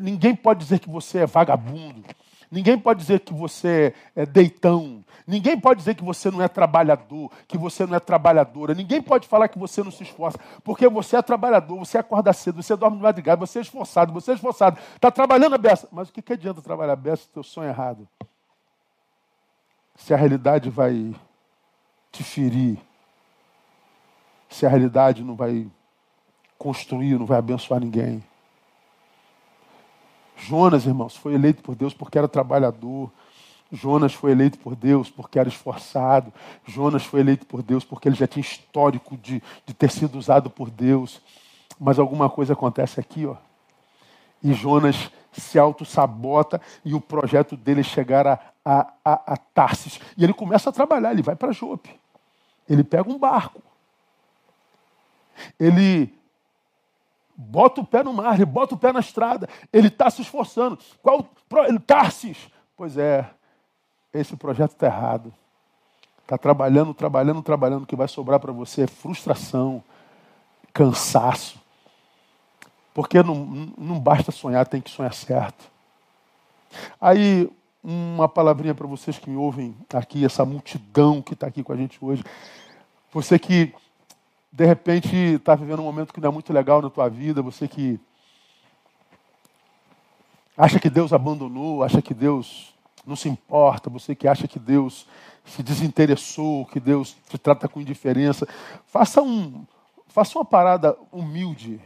[0.01, 2.03] ninguém pode dizer que você é vagabundo.
[2.51, 5.05] Ninguém pode dizer que você é deitão.
[5.27, 8.73] Ninguém pode dizer que você não é trabalhador, que você não é trabalhadora.
[8.73, 12.63] Ninguém pode falar que você não se esforça, porque você é trabalhador, você acorda cedo,
[12.63, 14.79] você dorme de madrugada, você é esforçado, você é esforçado.
[14.95, 15.87] Está trabalhando a beça.
[15.93, 18.09] Mas o que, que adianta trabalhar a beça se o teu sonho é errado?
[19.95, 21.15] Se a realidade vai
[22.19, 22.79] te ferir,
[24.49, 25.69] se a realidade não vai
[26.59, 28.25] construir, não vai abençoar ninguém.
[30.37, 33.11] Jonas, irmãos, foi eleito por Deus porque era trabalhador.
[33.71, 36.33] Jonas foi eleito por Deus porque era esforçado.
[36.67, 40.51] Jonas foi eleito por Deus porque ele já tinha histórico de, de ter sido usado
[40.51, 41.21] por Deus.
[41.79, 43.37] Mas alguma coisa acontece aqui, ó.
[44.43, 50.01] E Jonas se auto-sabota e o projeto dele é chegar a, a, a, a Tarsis.
[50.17, 51.91] E ele começa a trabalhar, ele vai para Jope.
[52.69, 53.63] Ele pega um barco.
[55.59, 56.15] Ele
[57.37, 60.79] bota o pé no mar, ele bota o pé na estrada, ele está se esforçando.
[61.03, 61.29] Qual
[61.69, 62.51] ele Tarsis?
[62.77, 63.29] Pois é,
[64.13, 65.33] esse projeto está errado.
[66.23, 67.85] Está trabalhando, trabalhando, trabalhando.
[67.85, 69.83] O que vai sobrar para você é frustração,
[70.75, 71.59] cansaço.
[72.93, 75.71] Porque não, não basta sonhar, tem que sonhar certo.
[77.01, 77.51] Aí,
[77.83, 81.77] uma palavrinha para vocês que me ouvem aqui, essa multidão que está aqui com a
[81.77, 82.25] gente hoje.
[83.13, 83.73] Você que
[84.53, 87.69] de repente está vivendo um momento que não é muito legal na tua vida, você
[87.69, 88.01] que
[90.57, 92.75] acha que Deus abandonou, acha que Deus
[93.07, 95.07] não se importa, você que acha que Deus
[95.45, 98.47] se desinteressou, que Deus te trata com indiferença,
[98.87, 99.65] faça um
[100.09, 101.81] faça uma parada humilde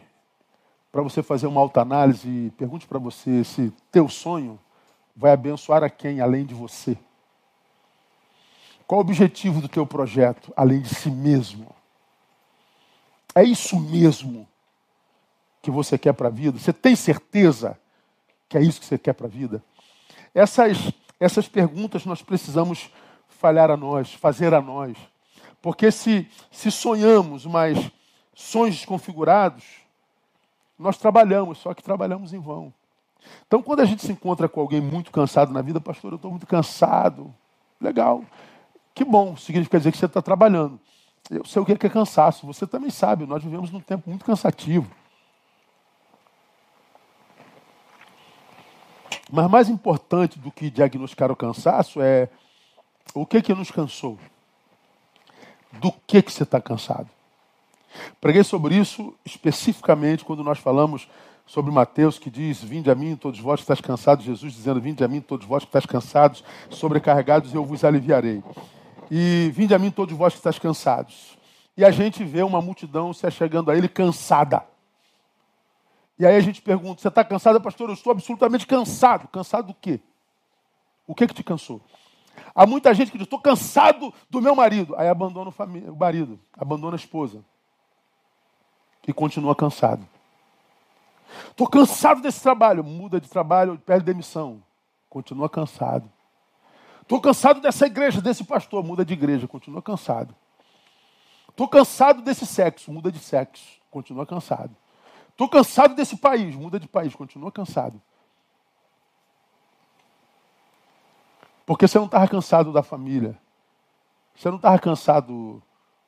[0.91, 4.59] para você fazer uma autoanálise e pergunte para você se teu sonho
[5.15, 6.97] vai abençoar a quem além de você.
[8.87, 11.75] Qual o objetivo do teu projeto além de si mesmo?
[13.35, 14.47] É isso mesmo
[15.63, 16.59] que você quer para a vida?
[16.59, 17.79] Você tem certeza
[18.49, 19.65] que é isso que você quer para a vida?
[20.35, 22.91] Essas, essas perguntas nós precisamos
[23.29, 24.97] falhar a nós, fazer a nós.
[25.63, 27.91] Porque se, se sonhamos, mas
[28.35, 29.65] sonhos desconfigurados,
[30.79, 32.75] nós trabalhamos, só que trabalhamos em vão.
[33.47, 36.31] Então, quando a gente se encontra com alguém muito cansado na vida, pastor, eu estou
[36.31, 37.33] muito cansado.
[37.81, 38.25] Legal.
[38.95, 40.79] Que bom, significa dizer que você está trabalhando.
[41.31, 44.91] Eu sei o que é cansaço, você também sabe, nós vivemos num tempo muito cansativo.
[49.31, 52.29] Mas mais importante do que diagnosticar o cansaço é
[53.15, 54.19] o que que nos cansou?
[55.73, 57.09] Do que que você está cansado?
[58.21, 61.09] Preguei sobre isso especificamente quando nós falamos
[61.47, 65.05] sobre Mateus que diz: Vinde a mim, todos vós que estáis cansados, Jesus dizendo: Vinde
[65.05, 68.43] a mim, todos vós que estáis cansados, sobrecarregados, e eu vos aliviarei.
[69.11, 71.37] E vinde a mim, todos vós que estáis cansados.
[71.77, 74.65] E a gente vê uma multidão se achegando a ele cansada.
[76.19, 77.89] E aí a gente pergunta: Você está cansado, pastor?
[77.89, 79.29] Eu estou absolutamente cansado.
[79.29, 80.01] Cansado do quê?
[81.07, 81.81] O que que te cansou?
[82.55, 84.95] Há muita gente que diz: Estou cansado do meu marido.
[84.97, 87.45] Aí abandona o, marido, abandona a esposa.
[89.07, 90.07] E continua cansado.
[91.51, 92.83] Estou cansado desse trabalho.
[92.83, 94.63] Muda de trabalho, pede demissão.
[95.09, 96.11] Continua cansado.
[97.03, 98.83] Estou cansado dessa igreja, desse pastor.
[98.83, 100.35] Muda de igreja, continua cansado.
[101.49, 102.93] Estou cansado desse sexo.
[102.93, 104.75] Muda de sexo, continua cansado.
[105.31, 106.55] Estou cansado desse país.
[106.55, 108.01] Muda de país, continua cansado.
[111.67, 113.39] Porque você não estava cansado da família.
[114.35, 115.63] Você não estava cansado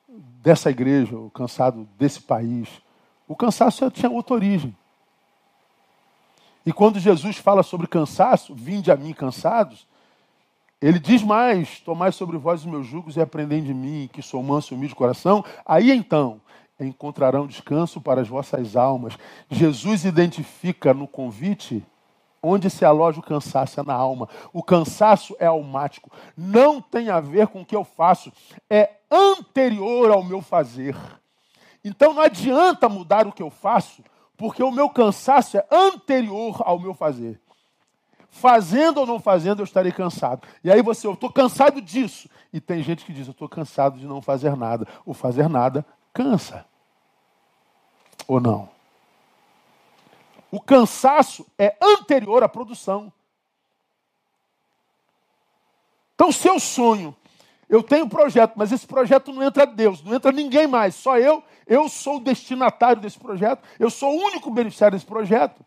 [0.07, 2.81] dessa igreja, ou cansado desse país.
[3.27, 4.75] O cansaço tinha outra origem.
[6.65, 9.87] E quando Jesus fala sobre cansaço, vinde a mim cansados,
[10.81, 14.41] ele diz mais: tomai sobre vós os meus jugos e aprendei de mim, que sou
[14.41, 15.43] manso e humilde de coração.
[15.65, 16.41] Aí então
[16.79, 19.17] encontrarão descanso para as vossas almas.
[19.49, 21.85] Jesus identifica no convite
[22.41, 24.29] onde se aloja o cansaço, é na alma.
[24.53, 28.31] O cansaço é almático, não tem a ver com o que eu faço,
[28.69, 30.95] é anterior ao meu fazer.
[31.83, 34.03] Então não adianta mudar o que eu faço,
[34.37, 37.39] porque o meu cansaço é anterior ao meu fazer.
[38.29, 40.45] Fazendo ou não fazendo, eu estarei cansado.
[40.61, 42.29] E aí você, eu estou cansado disso.
[42.51, 44.85] E tem gente que diz, eu estou cansado de não fazer nada.
[45.05, 46.65] O fazer nada cansa.
[48.27, 48.69] Ou não?
[50.51, 53.11] O cansaço é anterior à produção.
[56.15, 57.15] Então, seu sonho,
[57.69, 61.17] eu tenho um projeto, mas esse projeto não entra Deus, não entra ninguém mais, só
[61.17, 65.65] eu eu sou o destinatário desse projeto, eu sou o único beneficiário desse projeto.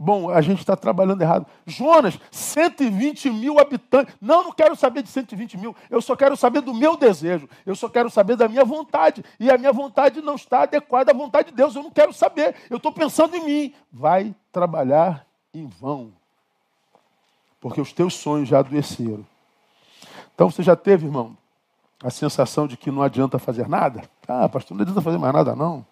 [0.00, 1.44] Bom, a gente está trabalhando errado.
[1.66, 4.14] Jonas, 120 mil habitantes.
[4.20, 5.74] Não, não quero saber de 120 mil.
[5.90, 7.48] Eu só quero saber do meu desejo.
[7.66, 9.24] Eu só quero saber da minha vontade.
[9.40, 11.74] E a minha vontade não está adequada à vontade de Deus.
[11.74, 12.54] Eu não quero saber.
[12.70, 13.74] Eu estou pensando em mim.
[13.92, 16.12] Vai trabalhar em vão.
[17.60, 19.26] Porque os teus sonhos já adoeceram.
[20.38, 21.36] Então você já teve, irmão,
[22.00, 24.08] a sensação de que não adianta fazer nada.
[24.28, 25.84] Ah, pastor, não adianta fazer mais nada, não.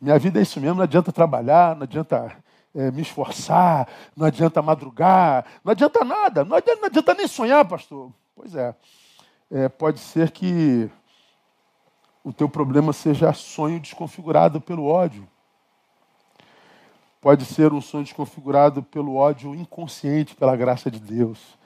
[0.00, 2.34] Minha vida é isso mesmo, não adianta trabalhar, não adianta
[2.74, 7.62] é, me esforçar, não adianta madrugar, não adianta nada, não adianta, não adianta nem sonhar,
[7.66, 8.10] pastor.
[8.34, 8.74] Pois é,
[9.50, 10.90] é, pode ser que
[12.24, 15.28] o teu problema seja sonho desconfigurado pelo ódio.
[17.20, 21.59] Pode ser um sonho desconfigurado pelo ódio inconsciente, pela graça de Deus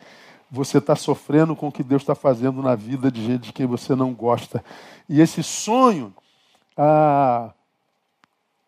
[0.55, 3.67] você está sofrendo com o que Deus está fazendo na vida de gente de quem
[3.67, 4.65] você não gosta.
[5.09, 6.15] E esse sonho
[6.77, 7.53] ah,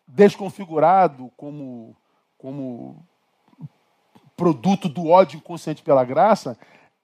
[0.05, 1.95] desconfigurado como,
[2.37, 2.97] como
[4.35, 6.57] produto do ódio inconsciente pela graça,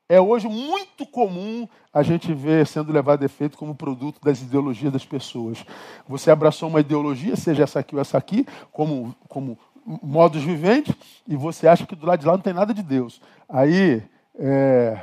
[0.10, 4.92] é hoje muito comum a gente ver sendo levado a efeito como produto das ideologias
[4.92, 5.66] das pessoas.
[6.10, 10.94] Você abraçou uma ideologia, seja essa aqui ou essa aqui, como, como modos viventes,
[11.26, 13.22] e você acha que do lado de lá não tem nada de Deus.
[13.48, 14.04] Aí
[14.38, 15.00] é,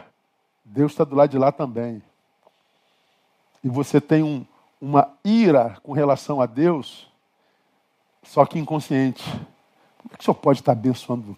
[0.65, 2.03] Deus está do lado de lá também.
[3.63, 4.45] E você tem um,
[4.81, 7.11] uma ira com relação a Deus,
[8.23, 9.23] só que inconsciente.
[9.99, 11.37] Como é que o senhor pode estar abençoando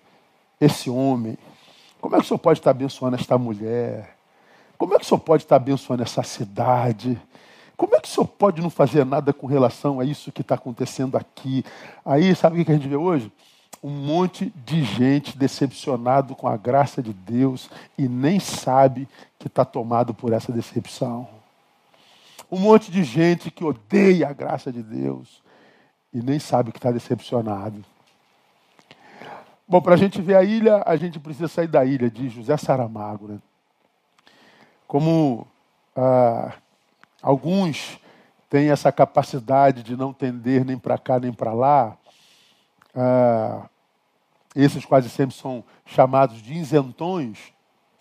[0.60, 1.36] esse homem?
[2.00, 4.16] Como é que o senhor pode estar abençoando esta mulher?
[4.78, 7.20] Como é que o senhor pode estar abençoando essa cidade?
[7.76, 10.54] Como é que o senhor pode não fazer nada com relação a isso que está
[10.54, 11.64] acontecendo aqui?
[12.04, 13.32] Aí, sabe o que a gente vê hoje?
[13.82, 17.68] Um monte de gente decepcionado com a graça de Deus
[17.98, 21.28] e nem sabe que está tomado por essa decepção.
[22.50, 25.42] Um monte de gente que odeia a graça de Deus
[26.12, 27.84] e nem sabe que está decepcionado.
[29.66, 32.56] Bom, para a gente ver a ilha, a gente precisa sair da ilha, de José
[32.56, 33.26] Saramago.
[33.26, 33.38] Né?
[34.86, 35.46] Como
[35.96, 36.52] ah,
[37.20, 37.98] alguns
[38.48, 41.96] têm essa capacidade de não tender nem para cá nem para lá,
[42.94, 43.66] ah,
[44.54, 47.38] esses quase sempre são chamados de isentões,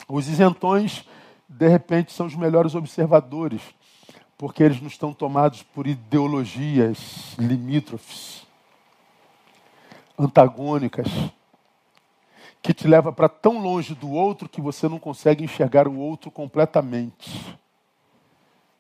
[0.08, 1.06] os isentões,
[1.48, 3.62] de repente, são os melhores observadores,
[4.38, 8.46] porque eles não estão tomados por ideologias limítrofes,
[10.18, 11.08] antagônicas,
[12.62, 16.30] que te leva para tão longe do outro que você não consegue enxergar o outro
[16.30, 17.58] completamente.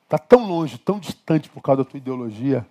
[0.03, 2.65] está tão longe, tão distante por causa da tua ideologia,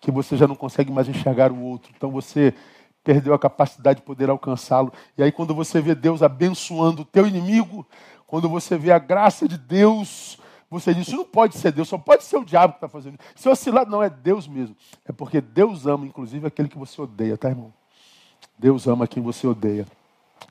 [0.00, 1.92] que você já não consegue mais enxergar o outro.
[1.96, 2.54] Então você
[3.02, 4.92] perdeu a capacidade de poder alcançá-lo.
[5.16, 7.86] E aí, quando você vê Deus abençoando o teu inimigo,
[8.26, 10.38] quando você vê a graça de Deus,
[10.70, 13.18] você diz: Isso não pode ser Deus, só pode ser o diabo que está fazendo
[13.18, 13.42] isso.
[13.42, 14.74] Se oscilar, não, é Deus mesmo.
[15.04, 17.72] É porque Deus ama, inclusive, aquele que você odeia, tá, irmão?
[18.58, 19.86] Deus ama quem você odeia.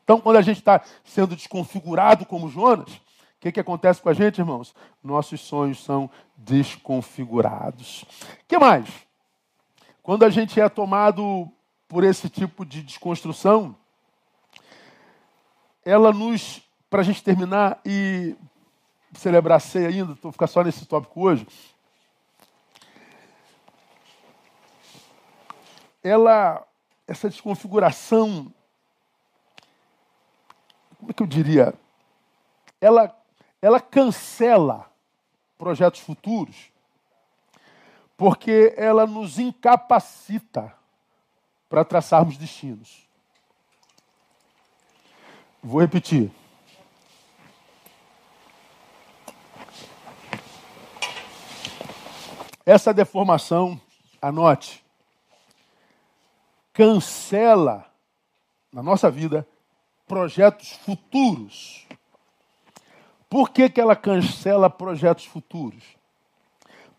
[0.04, 3.02] Então, quando a gente está sendo desconfigurado como Jonas, o
[3.40, 4.76] que, que acontece com a gente, irmãos?
[5.04, 8.06] Nossos sonhos são desconfigurados.
[8.48, 8.88] Que mais?
[10.04, 11.52] Quando a gente é tomado
[11.92, 13.76] por esse tipo de desconstrução,
[15.84, 18.34] ela nos, para a gente terminar e
[19.14, 21.46] celebrar a ceia ainda, vou ficar só nesse tópico hoje,
[26.02, 26.66] ela,
[27.06, 28.54] essa desconfiguração,
[30.98, 31.74] como é que eu diria?
[32.80, 33.14] Ela,
[33.62, 34.90] ela cancela
[35.58, 36.72] projetos futuros
[38.16, 40.80] porque ela nos incapacita
[41.72, 43.08] para traçarmos destinos.
[45.64, 46.30] Vou repetir.
[52.66, 53.80] Essa deformação,
[54.22, 54.84] anote,
[56.74, 57.90] cancela
[58.72, 59.48] na nossa vida
[60.06, 61.88] projetos futuros.
[63.30, 66.02] Por que, que ela cancela projetos futuros?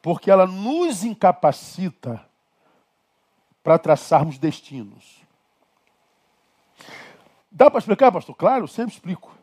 [0.03, 2.21] porque ela nos incapacita
[3.63, 5.23] para traçarmos destinos.
[7.51, 8.35] Dá para explicar, pastor?
[8.35, 9.37] Claro, sempre explico.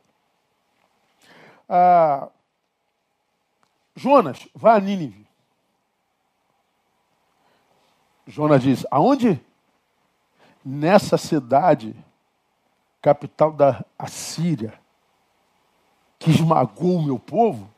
[1.67, 2.29] Ah,
[3.95, 5.27] Jonas, vá a Nínive.
[8.25, 9.39] Jonas diz: aonde?
[10.65, 11.95] Nessa cidade,
[13.01, 14.79] capital da Assíria,
[16.19, 17.73] que esmagou o meu povo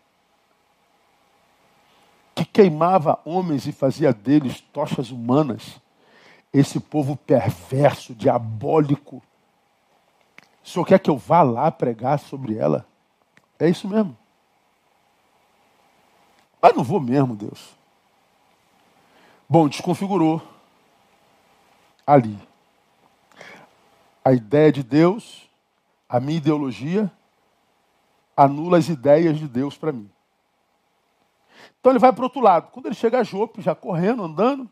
[2.33, 5.80] que queimava homens e fazia deles tochas humanas.
[6.53, 9.21] Esse povo perverso, diabólico.
[10.63, 12.85] O senhor quer que eu vá lá pregar sobre ela?
[13.57, 14.17] É isso mesmo.
[16.61, 17.75] Mas não vou mesmo, Deus.
[19.49, 20.41] Bom, desconfigurou
[22.05, 22.37] ali.
[24.23, 25.49] A ideia de Deus,
[26.07, 27.11] a minha ideologia,
[28.35, 30.09] anula as ideias de Deus para mim.
[31.79, 32.71] Então ele vai para o outro lado.
[32.71, 34.69] Quando ele chega a Jope, já correndo, andando,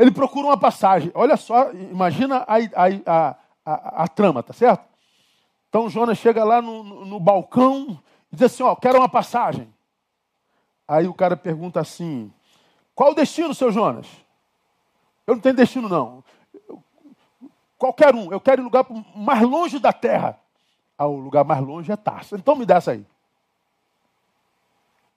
[0.00, 1.12] ele procura uma passagem.
[1.14, 3.36] Olha só, imagina a, a,
[3.66, 4.82] a, a, trama, tá certo?
[5.68, 8.00] Então Jonas chega lá no, no, no balcão
[8.32, 9.70] e diz assim: Ó, quero uma passagem.
[10.88, 12.32] Aí o cara pergunta assim:
[12.94, 14.06] Qual o destino, seu Jonas?
[15.26, 16.24] Eu não tenho destino, não.
[17.76, 20.40] Qualquer um, eu quero ir lugar mais longe da terra.
[20.96, 22.36] Ah, o lugar mais longe é Tarso.
[22.36, 23.06] Então me dá essa aí.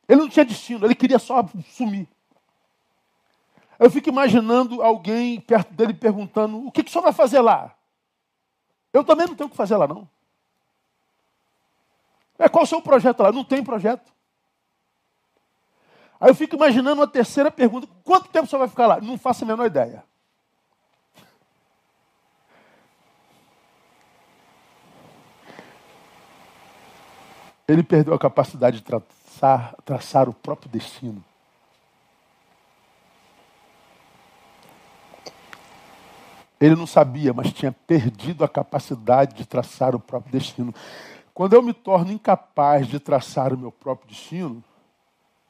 [0.10, 2.10] Ele não tinha destino, ele queria só sumir.
[3.80, 7.76] Eu fico imaginando alguém perto dele perguntando: o que, que o senhor vai fazer lá?
[8.92, 10.08] Eu também não tenho o que fazer lá, não.
[12.38, 13.32] É, qual o seu projeto lá?
[13.32, 14.12] Não tem projeto.
[16.20, 19.02] Aí eu fico imaginando uma terceira pergunta: quanto tempo o senhor vai ficar lá?
[19.02, 20.04] Não faço a menor ideia.
[27.68, 31.24] Ele perdeu a capacidade de traçar, traçar o próprio destino.
[36.64, 40.74] Ele não sabia, mas tinha perdido a capacidade de traçar o próprio destino.
[41.34, 44.64] Quando eu me torno incapaz de traçar o meu próprio destino,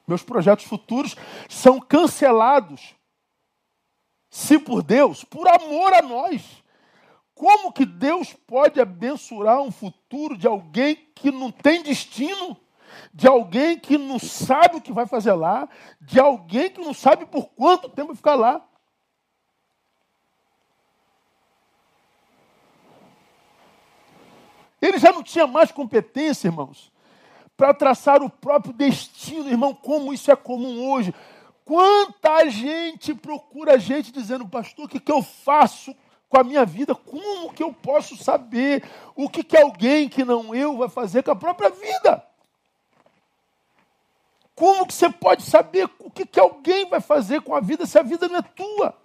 [0.08, 1.16] meus projetos futuros
[1.48, 2.96] são cancelados.
[4.28, 6.64] Se por Deus, por amor a nós.
[7.36, 12.58] Como que Deus pode abençoar um futuro de alguém que não tem destino?
[13.12, 15.68] de alguém que não sabe o que vai fazer lá,
[16.00, 18.64] de alguém que não sabe por quanto tempo ficar lá.
[24.84, 26.92] Ele já não tinha mais competência, irmãos,
[27.56, 31.16] para traçar o próprio destino, irmão, como isso é comum hoje.
[31.64, 35.96] Quanta gente procura a gente dizendo, pastor, o que, que eu faço
[36.28, 36.94] com a minha vida?
[36.94, 38.84] Como que eu posso saber
[39.16, 42.22] o que, que alguém que não eu vai fazer com a própria vida?
[44.54, 47.98] Como que você pode saber o que, que alguém vai fazer com a vida se
[47.98, 48.98] a vida não é tua?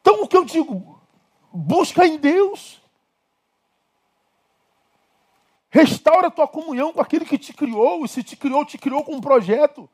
[0.00, 0.99] Então o que eu digo?
[1.52, 2.80] Busca em Deus.
[5.70, 9.04] Restaura a tua comunhão com aquele que te criou, e se te criou, te criou
[9.04, 9.88] com um projeto.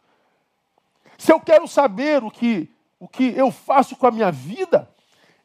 [1.18, 4.90] Se eu quero saber o que, o que eu faço com a minha vida,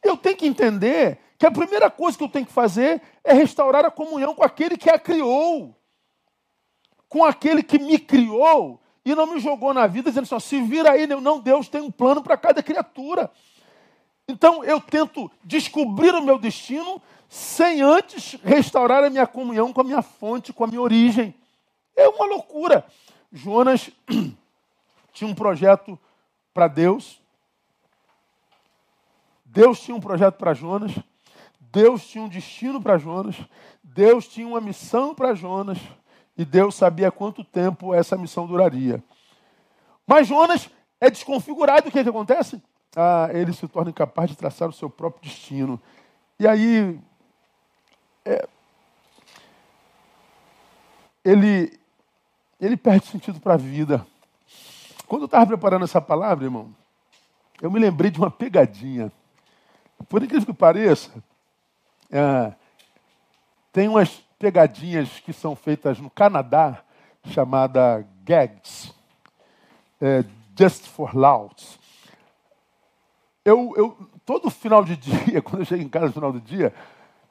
[0.03, 3.85] eu tenho que entender que a primeira coisa que eu tenho que fazer é restaurar
[3.85, 5.75] a comunhão com aquele que a criou.
[7.09, 10.91] com aquele que me criou e não me jogou na vida dizendo assim: se vira
[10.91, 13.29] aí, não, Deus tem um plano para cada criatura.
[14.27, 19.85] Então eu tento descobrir o meu destino sem antes restaurar a minha comunhão com a
[19.85, 21.33] minha fonte, com a minha origem.
[21.95, 22.85] É uma loucura.
[23.31, 23.89] Jonas
[25.13, 25.97] tinha um projeto
[26.53, 27.21] para Deus.
[29.45, 30.91] Deus tinha um projeto para Jonas.
[31.59, 33.35] Deus tinha um destino para Jonas.
[33.81, 35.77] Deus tinha uma missão para Jonas.
[36.37, 39.03] E Deus sabia quanto tempo essa missão duraria.
[40.05, 40.69] Mas Jonas
[40.99, 41.87] é desconfigurado.
[41.87, 42.61] O que, é que acontece?
[42.95, 45.79] Ah, ele se torna incapaz de traçar o seu próprio destino.
[46.39, 46.99] E aí.
[48.25, 48.47] É,
[51.23, 51.79] ele,
[52.59, 54.05] ele perde sentido para a vida.
[55.07, 56.73] Quando eu estava preparando essa palavra, irmão,
[57.61, 59.11] eu me lembrei de uma pegadinha.
[60.09, 61.11] Por incrível que pareça,
[62.09, 62.53] é,
[63.71, 66.83] tem umas pegadinhas que são feitas no Canadá,
[67.25, 68.93] chamada gags,
[70.01, 70.23] é,
[70.57, 71.79] just for louds.
[73.43, 76.73] Eu, eu, todo final de dia, quando eu chego em casa no final do dia,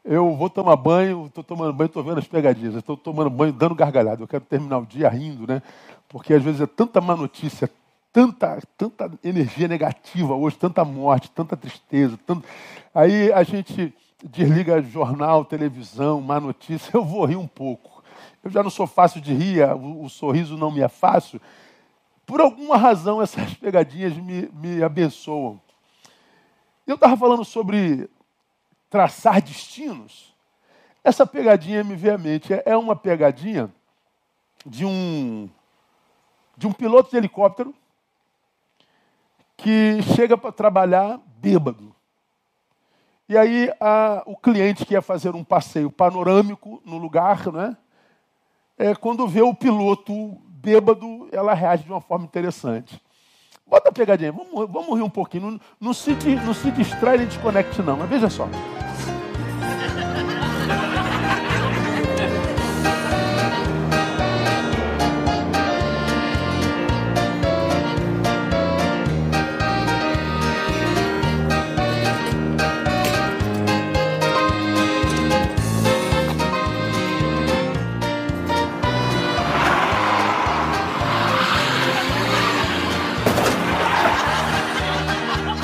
[0.04, 3.74] eu vou tomar banho, estou tomando banho, estou vendo as pegadinhas, estou tomando banho, dando
[3.74, 4.22] gargalhada.
[4.22, 5.62] Eu quero terminar o dia rindo, né?
[6.08, 7.70] Porque às vezes é tanta má notícia,
[8.12, 12.18] tanta, tanta energia negativa hoje, tanta morte, tanta tristeza.
[12.26, 12.44] Tanto...
[12.94, 13.94] Aí a gente
[14.24, 18.02] desliga jornal, televisão, má notícia, eu vou rir um pouco.
[18.42, 21.40] Eu já não sou fácil de rir, o, o sorriso não me é fácil.
[22.24, 25.60] Por alguma razão, essas pegadinhas me, me abençoam.
[26.90, 28.10] Eu estava falando sobre
[28.90, 30.34] traçar destinos.
[31.04, 32.52] Essa pegadinha me veio à mente.
[32.52, 33.72] É, é uma pegadinha
[34.66, 35.48] de um,
[36.56, 37.72] de um piloto de helicóptero
[39.56, 41.94] que chega para trabalhar bêbado.
[43.28, 47.76] E aí a, o cliente que ia fazer um passeio panorâmico no lugar, né?
[48.76, 50.12] É, quando vê o piloto
[50.48, 53.00] bêbado, ela reage de uma forma interessante.
[53.70, 55.52] Bota a pegadinha, vamos, vamos rir um pouquinho.
[55.52, 56.10] Não, não, se,
[56.44, 57.96] não se distrai nem desconecte, não.
[57.96, 58.48] Mas veja só.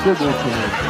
[0.07, 0.86] Good work tonight.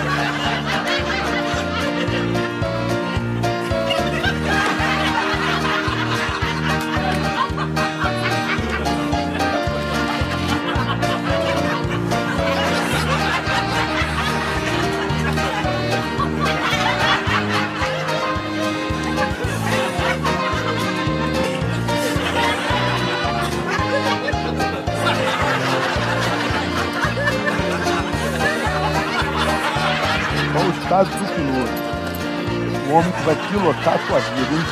[33.27, 34.63] Vai pilotar a tua vida, hein?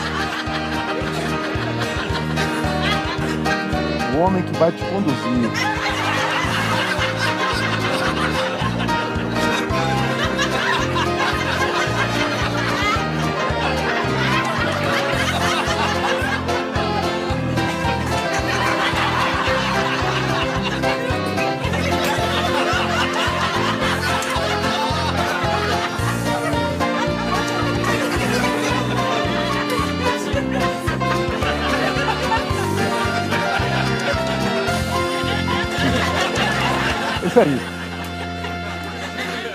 [4.15, 5.84] O homem que vai te conduzir.
[37.39, 37.57] Aí.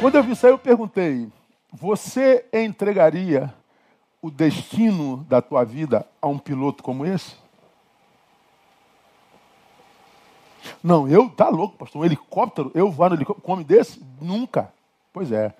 [0.00, 1.28] Quando eu vi isso aí, eu perguntei:
[1.72, 3.52] você entregaria
[4.20, 7.36] o destino da tua vida a um piloto como esse?
[10.82, 14.02] Não, eu, tá louco, pastor, um helicóptero, eu vou no helicóptero, come desse?
[14.20, 14.72] Nunca.
[15.12, 15.54] Pois é.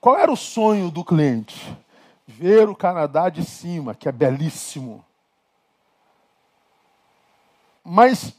[0.00, 1.76] Qual era o sonho do cliente?
[2.26, 5.04] Ver o Canadá de cima, que é belíssimo.
[7.82, 8.34] Mas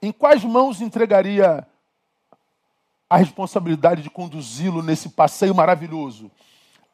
[0.00, 1.66] em quais mãos entregaria
[3.08, 6.30] a responsabilidade de conduzi-lo nesse passeio maravilhoso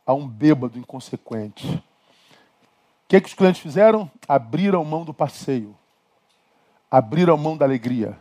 [0.07, 1.67] a um bêbado inconsequente.
[1.67, 4.11] O que, é que os clientes fizeram?
[4.29, 5.77] Abriram mão do passeio,
[6.91, 8.19] abriram mão da alegria,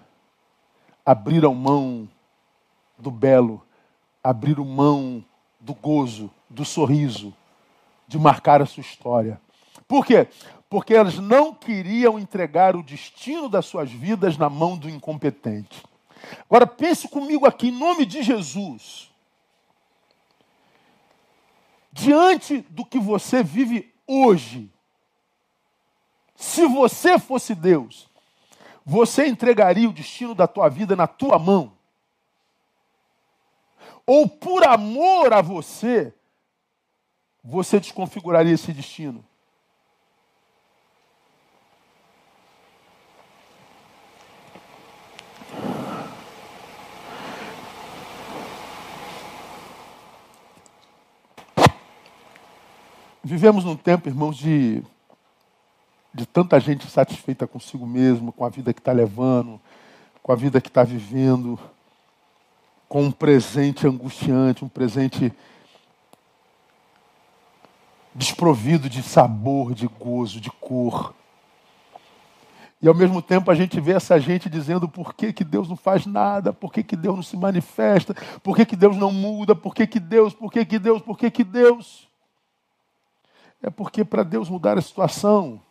[1.06, 2.10] abriram mão
[2.98, 3.62] do belo,
[4.24, 5.24] abriram mão
[5.60, 7.34] do gozo, do sorriso,
[8.08, 9.40] de marcar a sua história.
[9.88, 10.28] Por quê?
[10.70, 15.84] Porque elas não queriam entregar o destino das suas vidas na mão do incompetente.
[16.50, 19.12] Agora pense comigo aqui, em nome de Jesus.
[21.92, 24.72] Diante do que você vive hoje,
[26.36, 28.10] se você fosse Deus,
[28.86, 31.74] Você entregaria o destino da tua vida na tua mão?
[34.06, 36.14] Ou por amor a você,
[37.42, 39.26] você desconfiguraria esse destino?
[53.26, 54.84] Vivemos num tempo, irmãos, de,
[56.14, 59.62] de tanta gente satisfeita consigo mesmo, com a vida que está levando,
[60.22, 61.58] com a vida que está vivendo,
[62.90, 65.32] com um presente angustiante, um presente
[68.14, 71.14] desprovido de sabor, de gozo, de cor.
[72.82, 75.78] E ao mesmo tempo a gente vê essa gente dizendo por que, que Deus não
[75.78, 78.14] faz nada, por que, que Deus não se manifesta,
[78.44, 81.18] por que, que Deus não muda, por que, que Deus, por que, que Deus, por
[81.18, 82.12] que, que Deus.
[83.64, 85.62] É porque para Deus mudar a situação,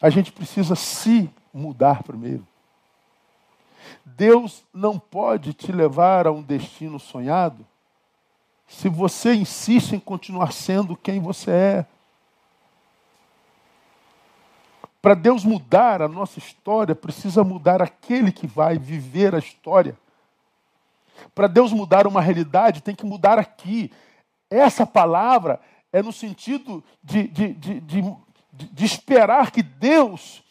[0.00, 2.46] a gente precisa se mudar primeiro.
[4.02, 7.66] Deus não pode te levar a um destino sonhado
[8.66, 11.86] se você insiste em continuar sendo quem você é.
[15.02, 19.98] Para Deus mudar a nossa história, precisa mudar aquele que vai viver a história.
[21.34, 23.92] Para Deus mudar uma realidade, tem que mudar aqui.
[24.48, 25.60] Essa palavra
[25.92, 27.80] é no sentido de, de, de,
[28.52, 30.42] de, esperar que Deus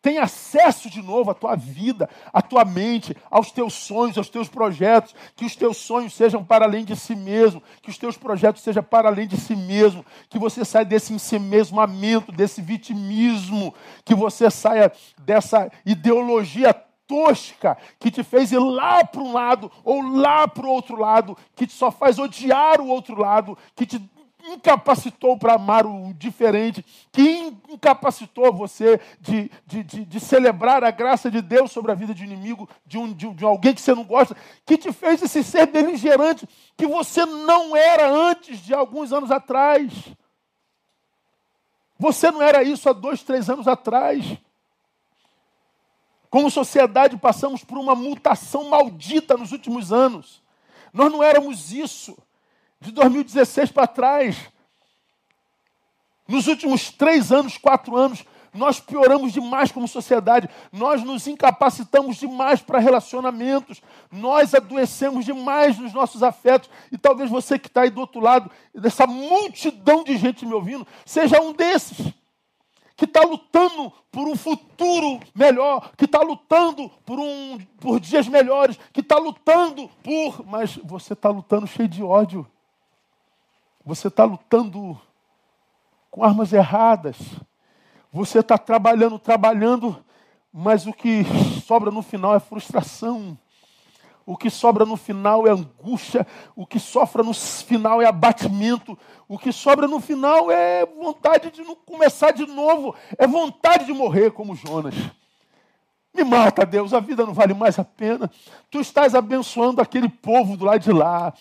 [0.00, 4.48] tenha acesso de novo à tua vida, à tua mente, aos teus sonhos, aos teus
[4.48, 8.62] projetos, que os teus sonhos sejam para além de si mesmo, que os teus projetos
[8.62, 13.74] sejam para além de si mesmo, que você saia desse ensimesmamento, desse vitimismo,
[14.04, 16.72] que você saia dessa ideologia
[17.08, 21.36] tosca que te fez ir lá para um lado ou lá para o outro lado,
[21.56, 24.00] que só faz odiar o outro lado, que te
[24.52, 31.30] incapacitou para amar o diferente, que incapacitou você de, de, de, de, celebrar a graça
[31.30, 34.04] de Deus sobre a vida de inimigo, de, um, de, de alguém que você não
[34.04, 39.30] gosta, que te fez esse ser beligerante que você não era antes de alguns anos
[39.30, 39.92] atrás.
[41.98, 44.36] Você não era isso há dois, três anos atrás.
[46.28, 50.42] Como sociedade, passamos por uma mutação maldita nos últimos anos.
[50.92, 52.16] Nós não éramos isso
[52.86, 54.36] de 2016 para trás.
[56.26, 58.24] Nos últimos três anos, quatro anos,
[58.54, 65.92] nós pioramos demais como sociedade, nós nos incapacitamos demais para relacionamentos, nós adoecemos demais nos
[65.92, 66.70] nossos afetos.
[66.90, 70.86] E talvez você que está aí do outro lado, dessa multidão de gente me ouvindo,
[71.04, 72.12] seja um desses.
[72.96, 78.78] Que está lutando por um futuro melhor, que está lutando por, um, por dias melhores,
[78.90, 80.46] que está lutando por.
[80.46, 82.50] Mas você está lutando cheio de ódio.
[83.86, 85.00] Você está lutando
[86.10, 87.16] com armas erradas.
[88.12, 90.04] Você está trabalhando, trabalhando,
[90.52, 91.22] mas o que
[91.64, 93.38] sobra no final é frustração.
[94.26, 96.26] O que sobra no final é angústia.
[96.56, 98.98] O que sofre no final é abatimento.
[99.28, 102.92] O que sobra no final é vontade de não começar de novo.
[103.16, 104.96] É vontade de morrer, como Jonas.
[106.12, 108.28] Me mata, Deus, a vida não vale mais a pena.
[108.68, 111.32] Tu estás abençoando aquele povo do lado de lá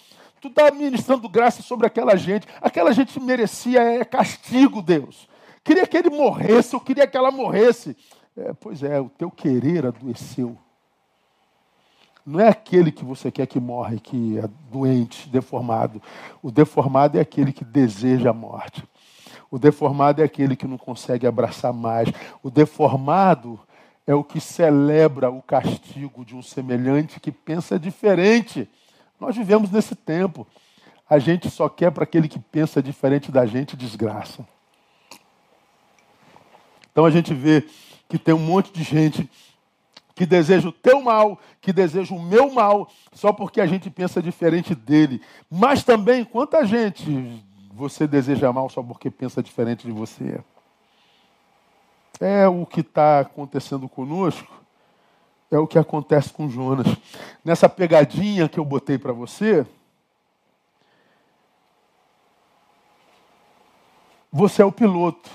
[0.46, 2.48] tu está ministrando graça sobre aquela gente.
[2.62, 5.28] Aquela gente merecia é, castigo, Deus.
[5.64, 7.98] Queria que ele morresse, eu queria que ela morresse.
[8.38, 10.56] É, pois é, o teu querer adoeceu.
[12.24, 16.02] Não é aquele que você quer que morre, que é doente, deformado.
[16.42, 18.84] O deformado é aquele que deseja a morte.
[19.50, 22.10] O deformado é aquele que não consegue abraçar mais.
[22.44, 23.60] O deformado
[24.06, 28.70] é o que celebra o castigo de um semelhante que pensa diferente.
[29.20, 30.48] Nós vivemos nesse tempo.
[31.10, 34.46] A gente só quer para aquele que pensa diferente da gente desgraça.
[36.92, 37.66] Então a gente vê
[38.08, 39.30] que tem um monte de gente
[40.16, 44.22] que deseja o teu mal, que deseja o meu mal, só porque a gente pensa
[44.22, 45.22] diferente dele.
[45.52, 47.44] Mas também, quanta gente
[47.74, 50.40] você deseja mal só porque pensa diferente de você?
[52.22, 54.65] É o que está acontecendo conosco
[55.52, 56.88] é o que acontece com Jonas.
[57.44, 59.66] Nessa pegadinha que eu botei para você,
[64.32, 65.30] você é o piloto.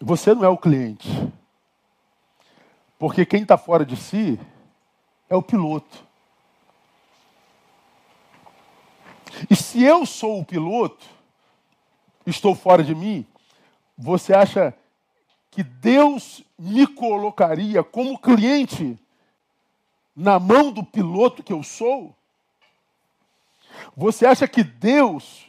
[0.00, 1.08] Você não é o cliente.
[2.98, 4.38] Porque quem está fora de si
[5.28, 6.04] é o piloto.
[9.48, 11.06] E se eu sou o piloto,
[12.26, 13.26] estou fora de mim,
[13.96, 14.74] você acha
[15.50, 18.98] que Deus me colocaria como cliente
[20.14, 22.14] na mão do piloto que eu sou?
[23.96, 25.46] Você acha que Deus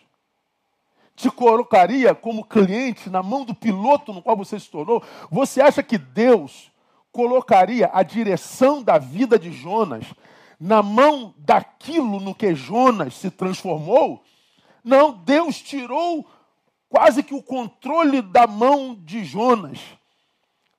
[1.16, 5.04] te colocaria como cliente na mão do piloto no qual você se tornou?
[5.30, 6.72] Você acha que Deus
[7.12, 10.06] colocaria a direção da vida de Jonas
[10.60, 14.24] na mão daquilo no que Jonas se transformou?
[14.84, 16.26] Não, Deus tirou
[16.92, 19.80] quase que o controle da mão de Jonas,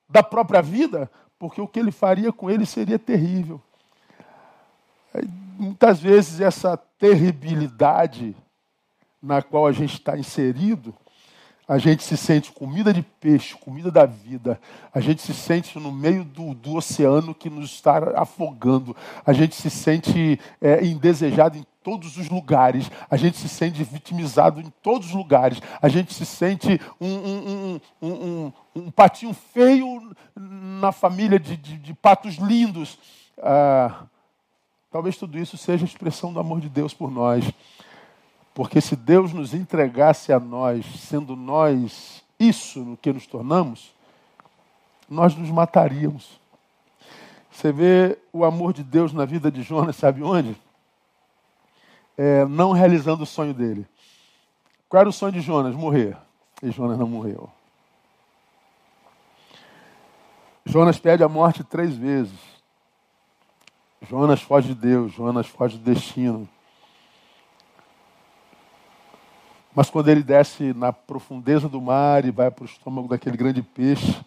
[0.07, 3.59] da própria vida, porque o que ele faria com ele seria terrível.
[5.57, 8.35] Muitas vezes essa terribilidade
[9.19, 10.93] na qual a gente está inserido,
[11.67, 14.59] a gente se sente comida de peixe, comida da vida.
[14.93, 18.95] A gente se sente no meio do, do oceano que nos está afogando.
[19.25, 22.89] A gente se sente é, indesejado em todos os lugares.
[23.09, 25.61] A gente se sente vitimizado em todos os lugares.
[25.81, 31.93] A gente se sente um, um, um, um, patinho feio na família de, de, de
[31.93, 32.97] patos lindos.
[33.37, 34.03] Ah,
[34.89, 37.51] talvez tudo isso seja a expressão do amor de Deus por nós.
[38.53, 43.93] Porque se Deus nos entregasse a nós, sendo nós isso no que nos tornamos,
[45.09, 46.39] nós nos mataríamos.
[47.51, 50.55] Você vê o amor de Deus na vida de Jonas, sabe onde?
[52.17, 53.87] É, não realizando o sonho dele.
[54.87, 55.75] Qual era o sonho de Jonas?
[55.75, 56.15] Morrer.
[56.61, 57.49] E Jonas não morreu.
[60.65, 62.39] Jonas pede a morte três vezes.
[64.09, 66.47] Jonas foge de Deus, Jonas foge do destino.
[69.75, 73.61] Mas quando ele desce na profundeza do mar e vai para o estômago daquele grande
[73.61, 74.23] peixe,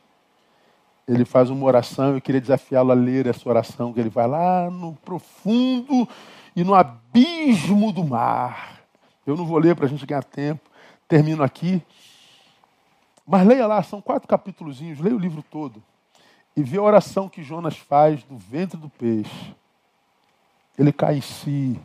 [1.06, 2.14] ele faz uma oração.
[2.14, 6.08] Eu queria desafiá-lo a ler essa oração, que ele vai lá no profundo
[6.56, 8.80] e no abismo do mar.
[9.26, 10.70] Eu não vou ler para a gente ganhar tempo.
[11.06, 11.82] Termino aqui.
[13.26, 15.82] Mas leia lá, são quatro capítulos, leia o livro todo.
[16.56, 19.54] E vê a oração que Jonas faz do ventre do peixe.
[20.78, 21.78] Ele cai em si,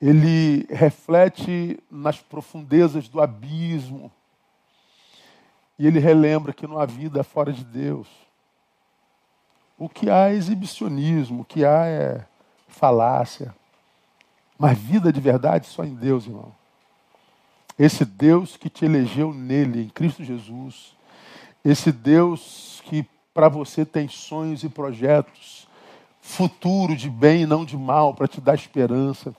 [0.00, 4.10] ele reflete nas profundezas do abismo.
[5.78, 8.08] E ele relembra que não há vida fora de Deus.
[9.78, 12.26] O que há é exibicionismo, o que há é
[12.70, 13.54] falácia.
[14.58, 16.52] Mas vida de verdade só em Deus, irmão.
[17.78, 20.94] Esse Deus que te elegeu nele, em Cristo Jesus.
[21.64, 25.66] Esse Deus que para você tem sonhos e projetos,
[26.20, 29.34] futuro de bem e não de mal, para te dar esperança.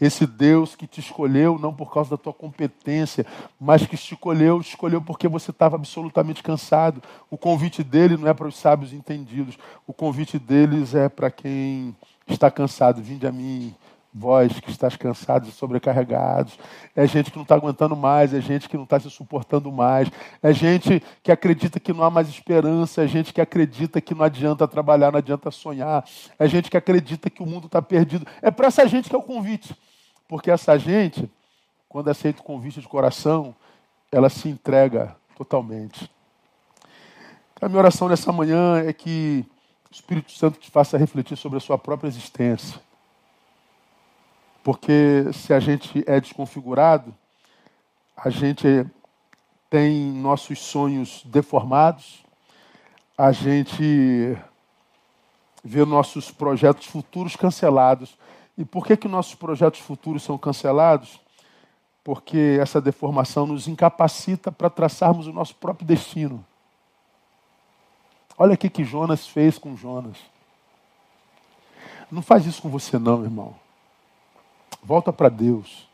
[0.00, 3.24] Esse Deus que te escolheu não por causa da tua competência,
[3.60, 7.00] mas que te escolheu, te escolheu porque você estava absolutamente cansado.
[7.30, 9.56] O convite dele não é para os sábios entendidos.
[9.86, 11.94] O convite deles é para quem
[12.26, 13.02] está cansado.
[13.02, 13.74] Vinde a mim,
[14.14, 16.56] vós que estás cansados e sobrecarregados.
[16.94, 20.08] É gente que não está aguentando mais, é gente que não está se suportando mais,
[20.40, 24.24] é gente que acredita que não há mais esperança, é gente que acredita que não
[24.24, 26.04] adianta trabalhar, não adianta sonhar,
[26.38, 28.24] é gente que acredita que o mundo está perdido.
[28.40, 29.76] É para essa gente que é o convite.
[30.28, 31.28] Porque essa gente,
[31.88, 33.54] quando aceita o convite de coração,
[34.12, 36.08] ela se entrega totalmente.
[37.60, 39.44] A minha oração nessa manhã é que
[39.94, 42.80] o Espírito Santo te faça refletir sobre a sua própria existência.
[44.64, 47.14] Porque se a gente é desconfigurado,
[48.16, 48.84] a gente
[49.70, 52.24] tem nossos sonhos deformados,
[53.16, 54.36] a gente
[55.62, 58.18] vê nossos projetos futuros cancelados.
[58.58, 61.20] E por que, que nossos projetos futuros são cancelados?
[62.02, 66.44] Porque essa deformação nos incapacita para traçarmos o nosso próprio destino.
[68.36, 70.16] Olha o que Jonas fez com Jonas.
[72.10, 73.54] Não faz isso com você, não, irmão.
[74.82, 75.88] Volta para Deus.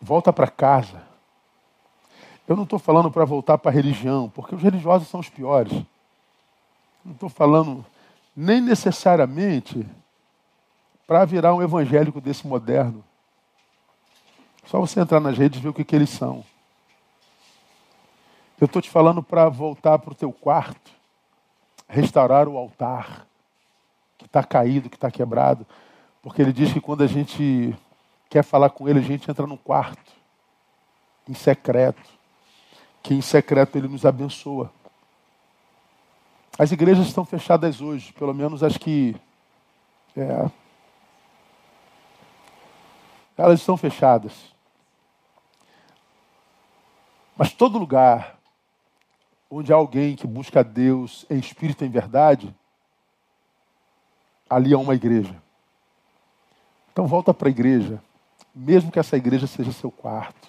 [0.00, 1.02] Volta para casa.
[2.46, 5.72] Eu não estou falando para voltar para a religião, porque os religiosos são os piores.
[7.04, 7.84] Não estou falando
[8.34, 9.86] nem necessariamente
[11.06, 13.04] para virar um evangélico desse moderno.
[14.66, 16.44] Só você entrar nas redes e ver o que, que eles são.
[18.60, 20.90] Eu estou te falando para voltar para o teu quarto,
[21.88, 23.26] restaurar o altar
[24.18, 25.66] que está caído, que está quebrado.
[26.22, 27.74] Porque ele diz que quando a gente
[28.28, 30.12] quer falar com ele, a gente entra no quarto,
[31.28, 32.10] em secreto.
[33.02, 34.70] Que em secreto ele nos abençoa.
[36.58, 39.16] As igrejas estão fechadas hoje, pelo menos as que
[40.16, 40.50] é,
[43.36, 44.52] elas estão fechadas.
[47.36, 48.37] Mas todo lugar
[49.50, 52.54] onde há alguém que busca Deus em espírito e em verdade,
[54.48, 55.34] ali há uma igreja.
[56.92, 58.02] Então volta para a igreja,
[58.54, 60.48] mesmo que essa igreja seja seu quarto.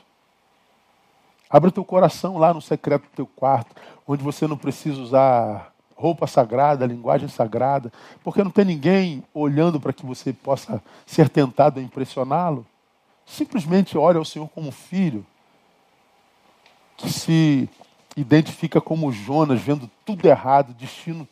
[1.49, 3.75] Abra o teu coração lá no secreto do teu quarto,
[4.07, 7.91] onde você não precisa usar roupa sagrada, linguagem sagrada,
[8.23, 12.65] porque não tem ninguém olhando para que você possa ser tentado a impressioná-lo.
[13.25, 15.25] simplesmente olha ao Senhor como filho,
[16.97, 17.69] que se
[18.19, 21.27] identifica como Jonas, vendo tudo errado, destino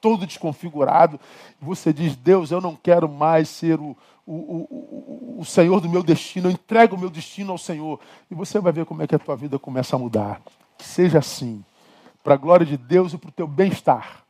[0.00, 1.20] todo desconfigurado,
[1.60, 6.02] você diz: Deus, eu não quero mais ser o, o, o, o, Senhor do meu
[6.02, 8.00] destino, eu entrego o meu destino ao Senhor.
[8.30, 10.40] E você vai ver como é que a tua vida começa a mudar.
[10.78, 11.62] Que seja assim,
[12.24, 14.22] para a glória de Deus e para o teu bem-estar,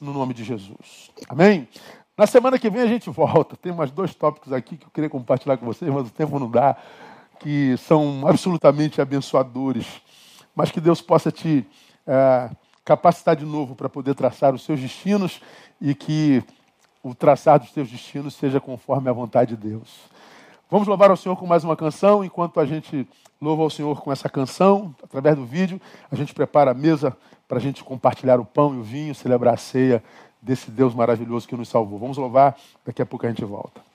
[0.00, 1.10] no nome de Jesus.
[1.28, 1.68] Amém?
[2.16, 3.56] Na semana que vem a gente volta.
[3.56, 6.50] Tem mais dois tópicos aqui que eu queria compartilhar com vocês, mas o tempo não
[6.50, 6.76] dá,
[7.38, 9.86] que são absolutamente abençoadores.
[10.54, 11.66] Mas que Deus possa te.
[12.06, 12.50] É,
[12.84, 15.40] capacitar de novo para poder traçar os seus destinos
[15.80, 16.42] e que
[17.02, 20.00] o traçar dos seus destinos seja conforme a vontade de Deus.
[20.70, 22.24] Vamos louvar ao Senhor com mais uma canção.
[22.24, 23.06] Enquanto a gente
[23.40, 25.80] louva ao Senhor com essa canção, através do vídeo,
[26.10, 27.16] a gente prepara a mesa
[27.48, 30.02] para a gente compartilhar o pão e o vinho, celebrar a ceia
[30.40, 31.98] desse Deus maravilhoso que nos salvou.
[31.98, 33.89] Vamos louvar, daqui a pouco a gente volta.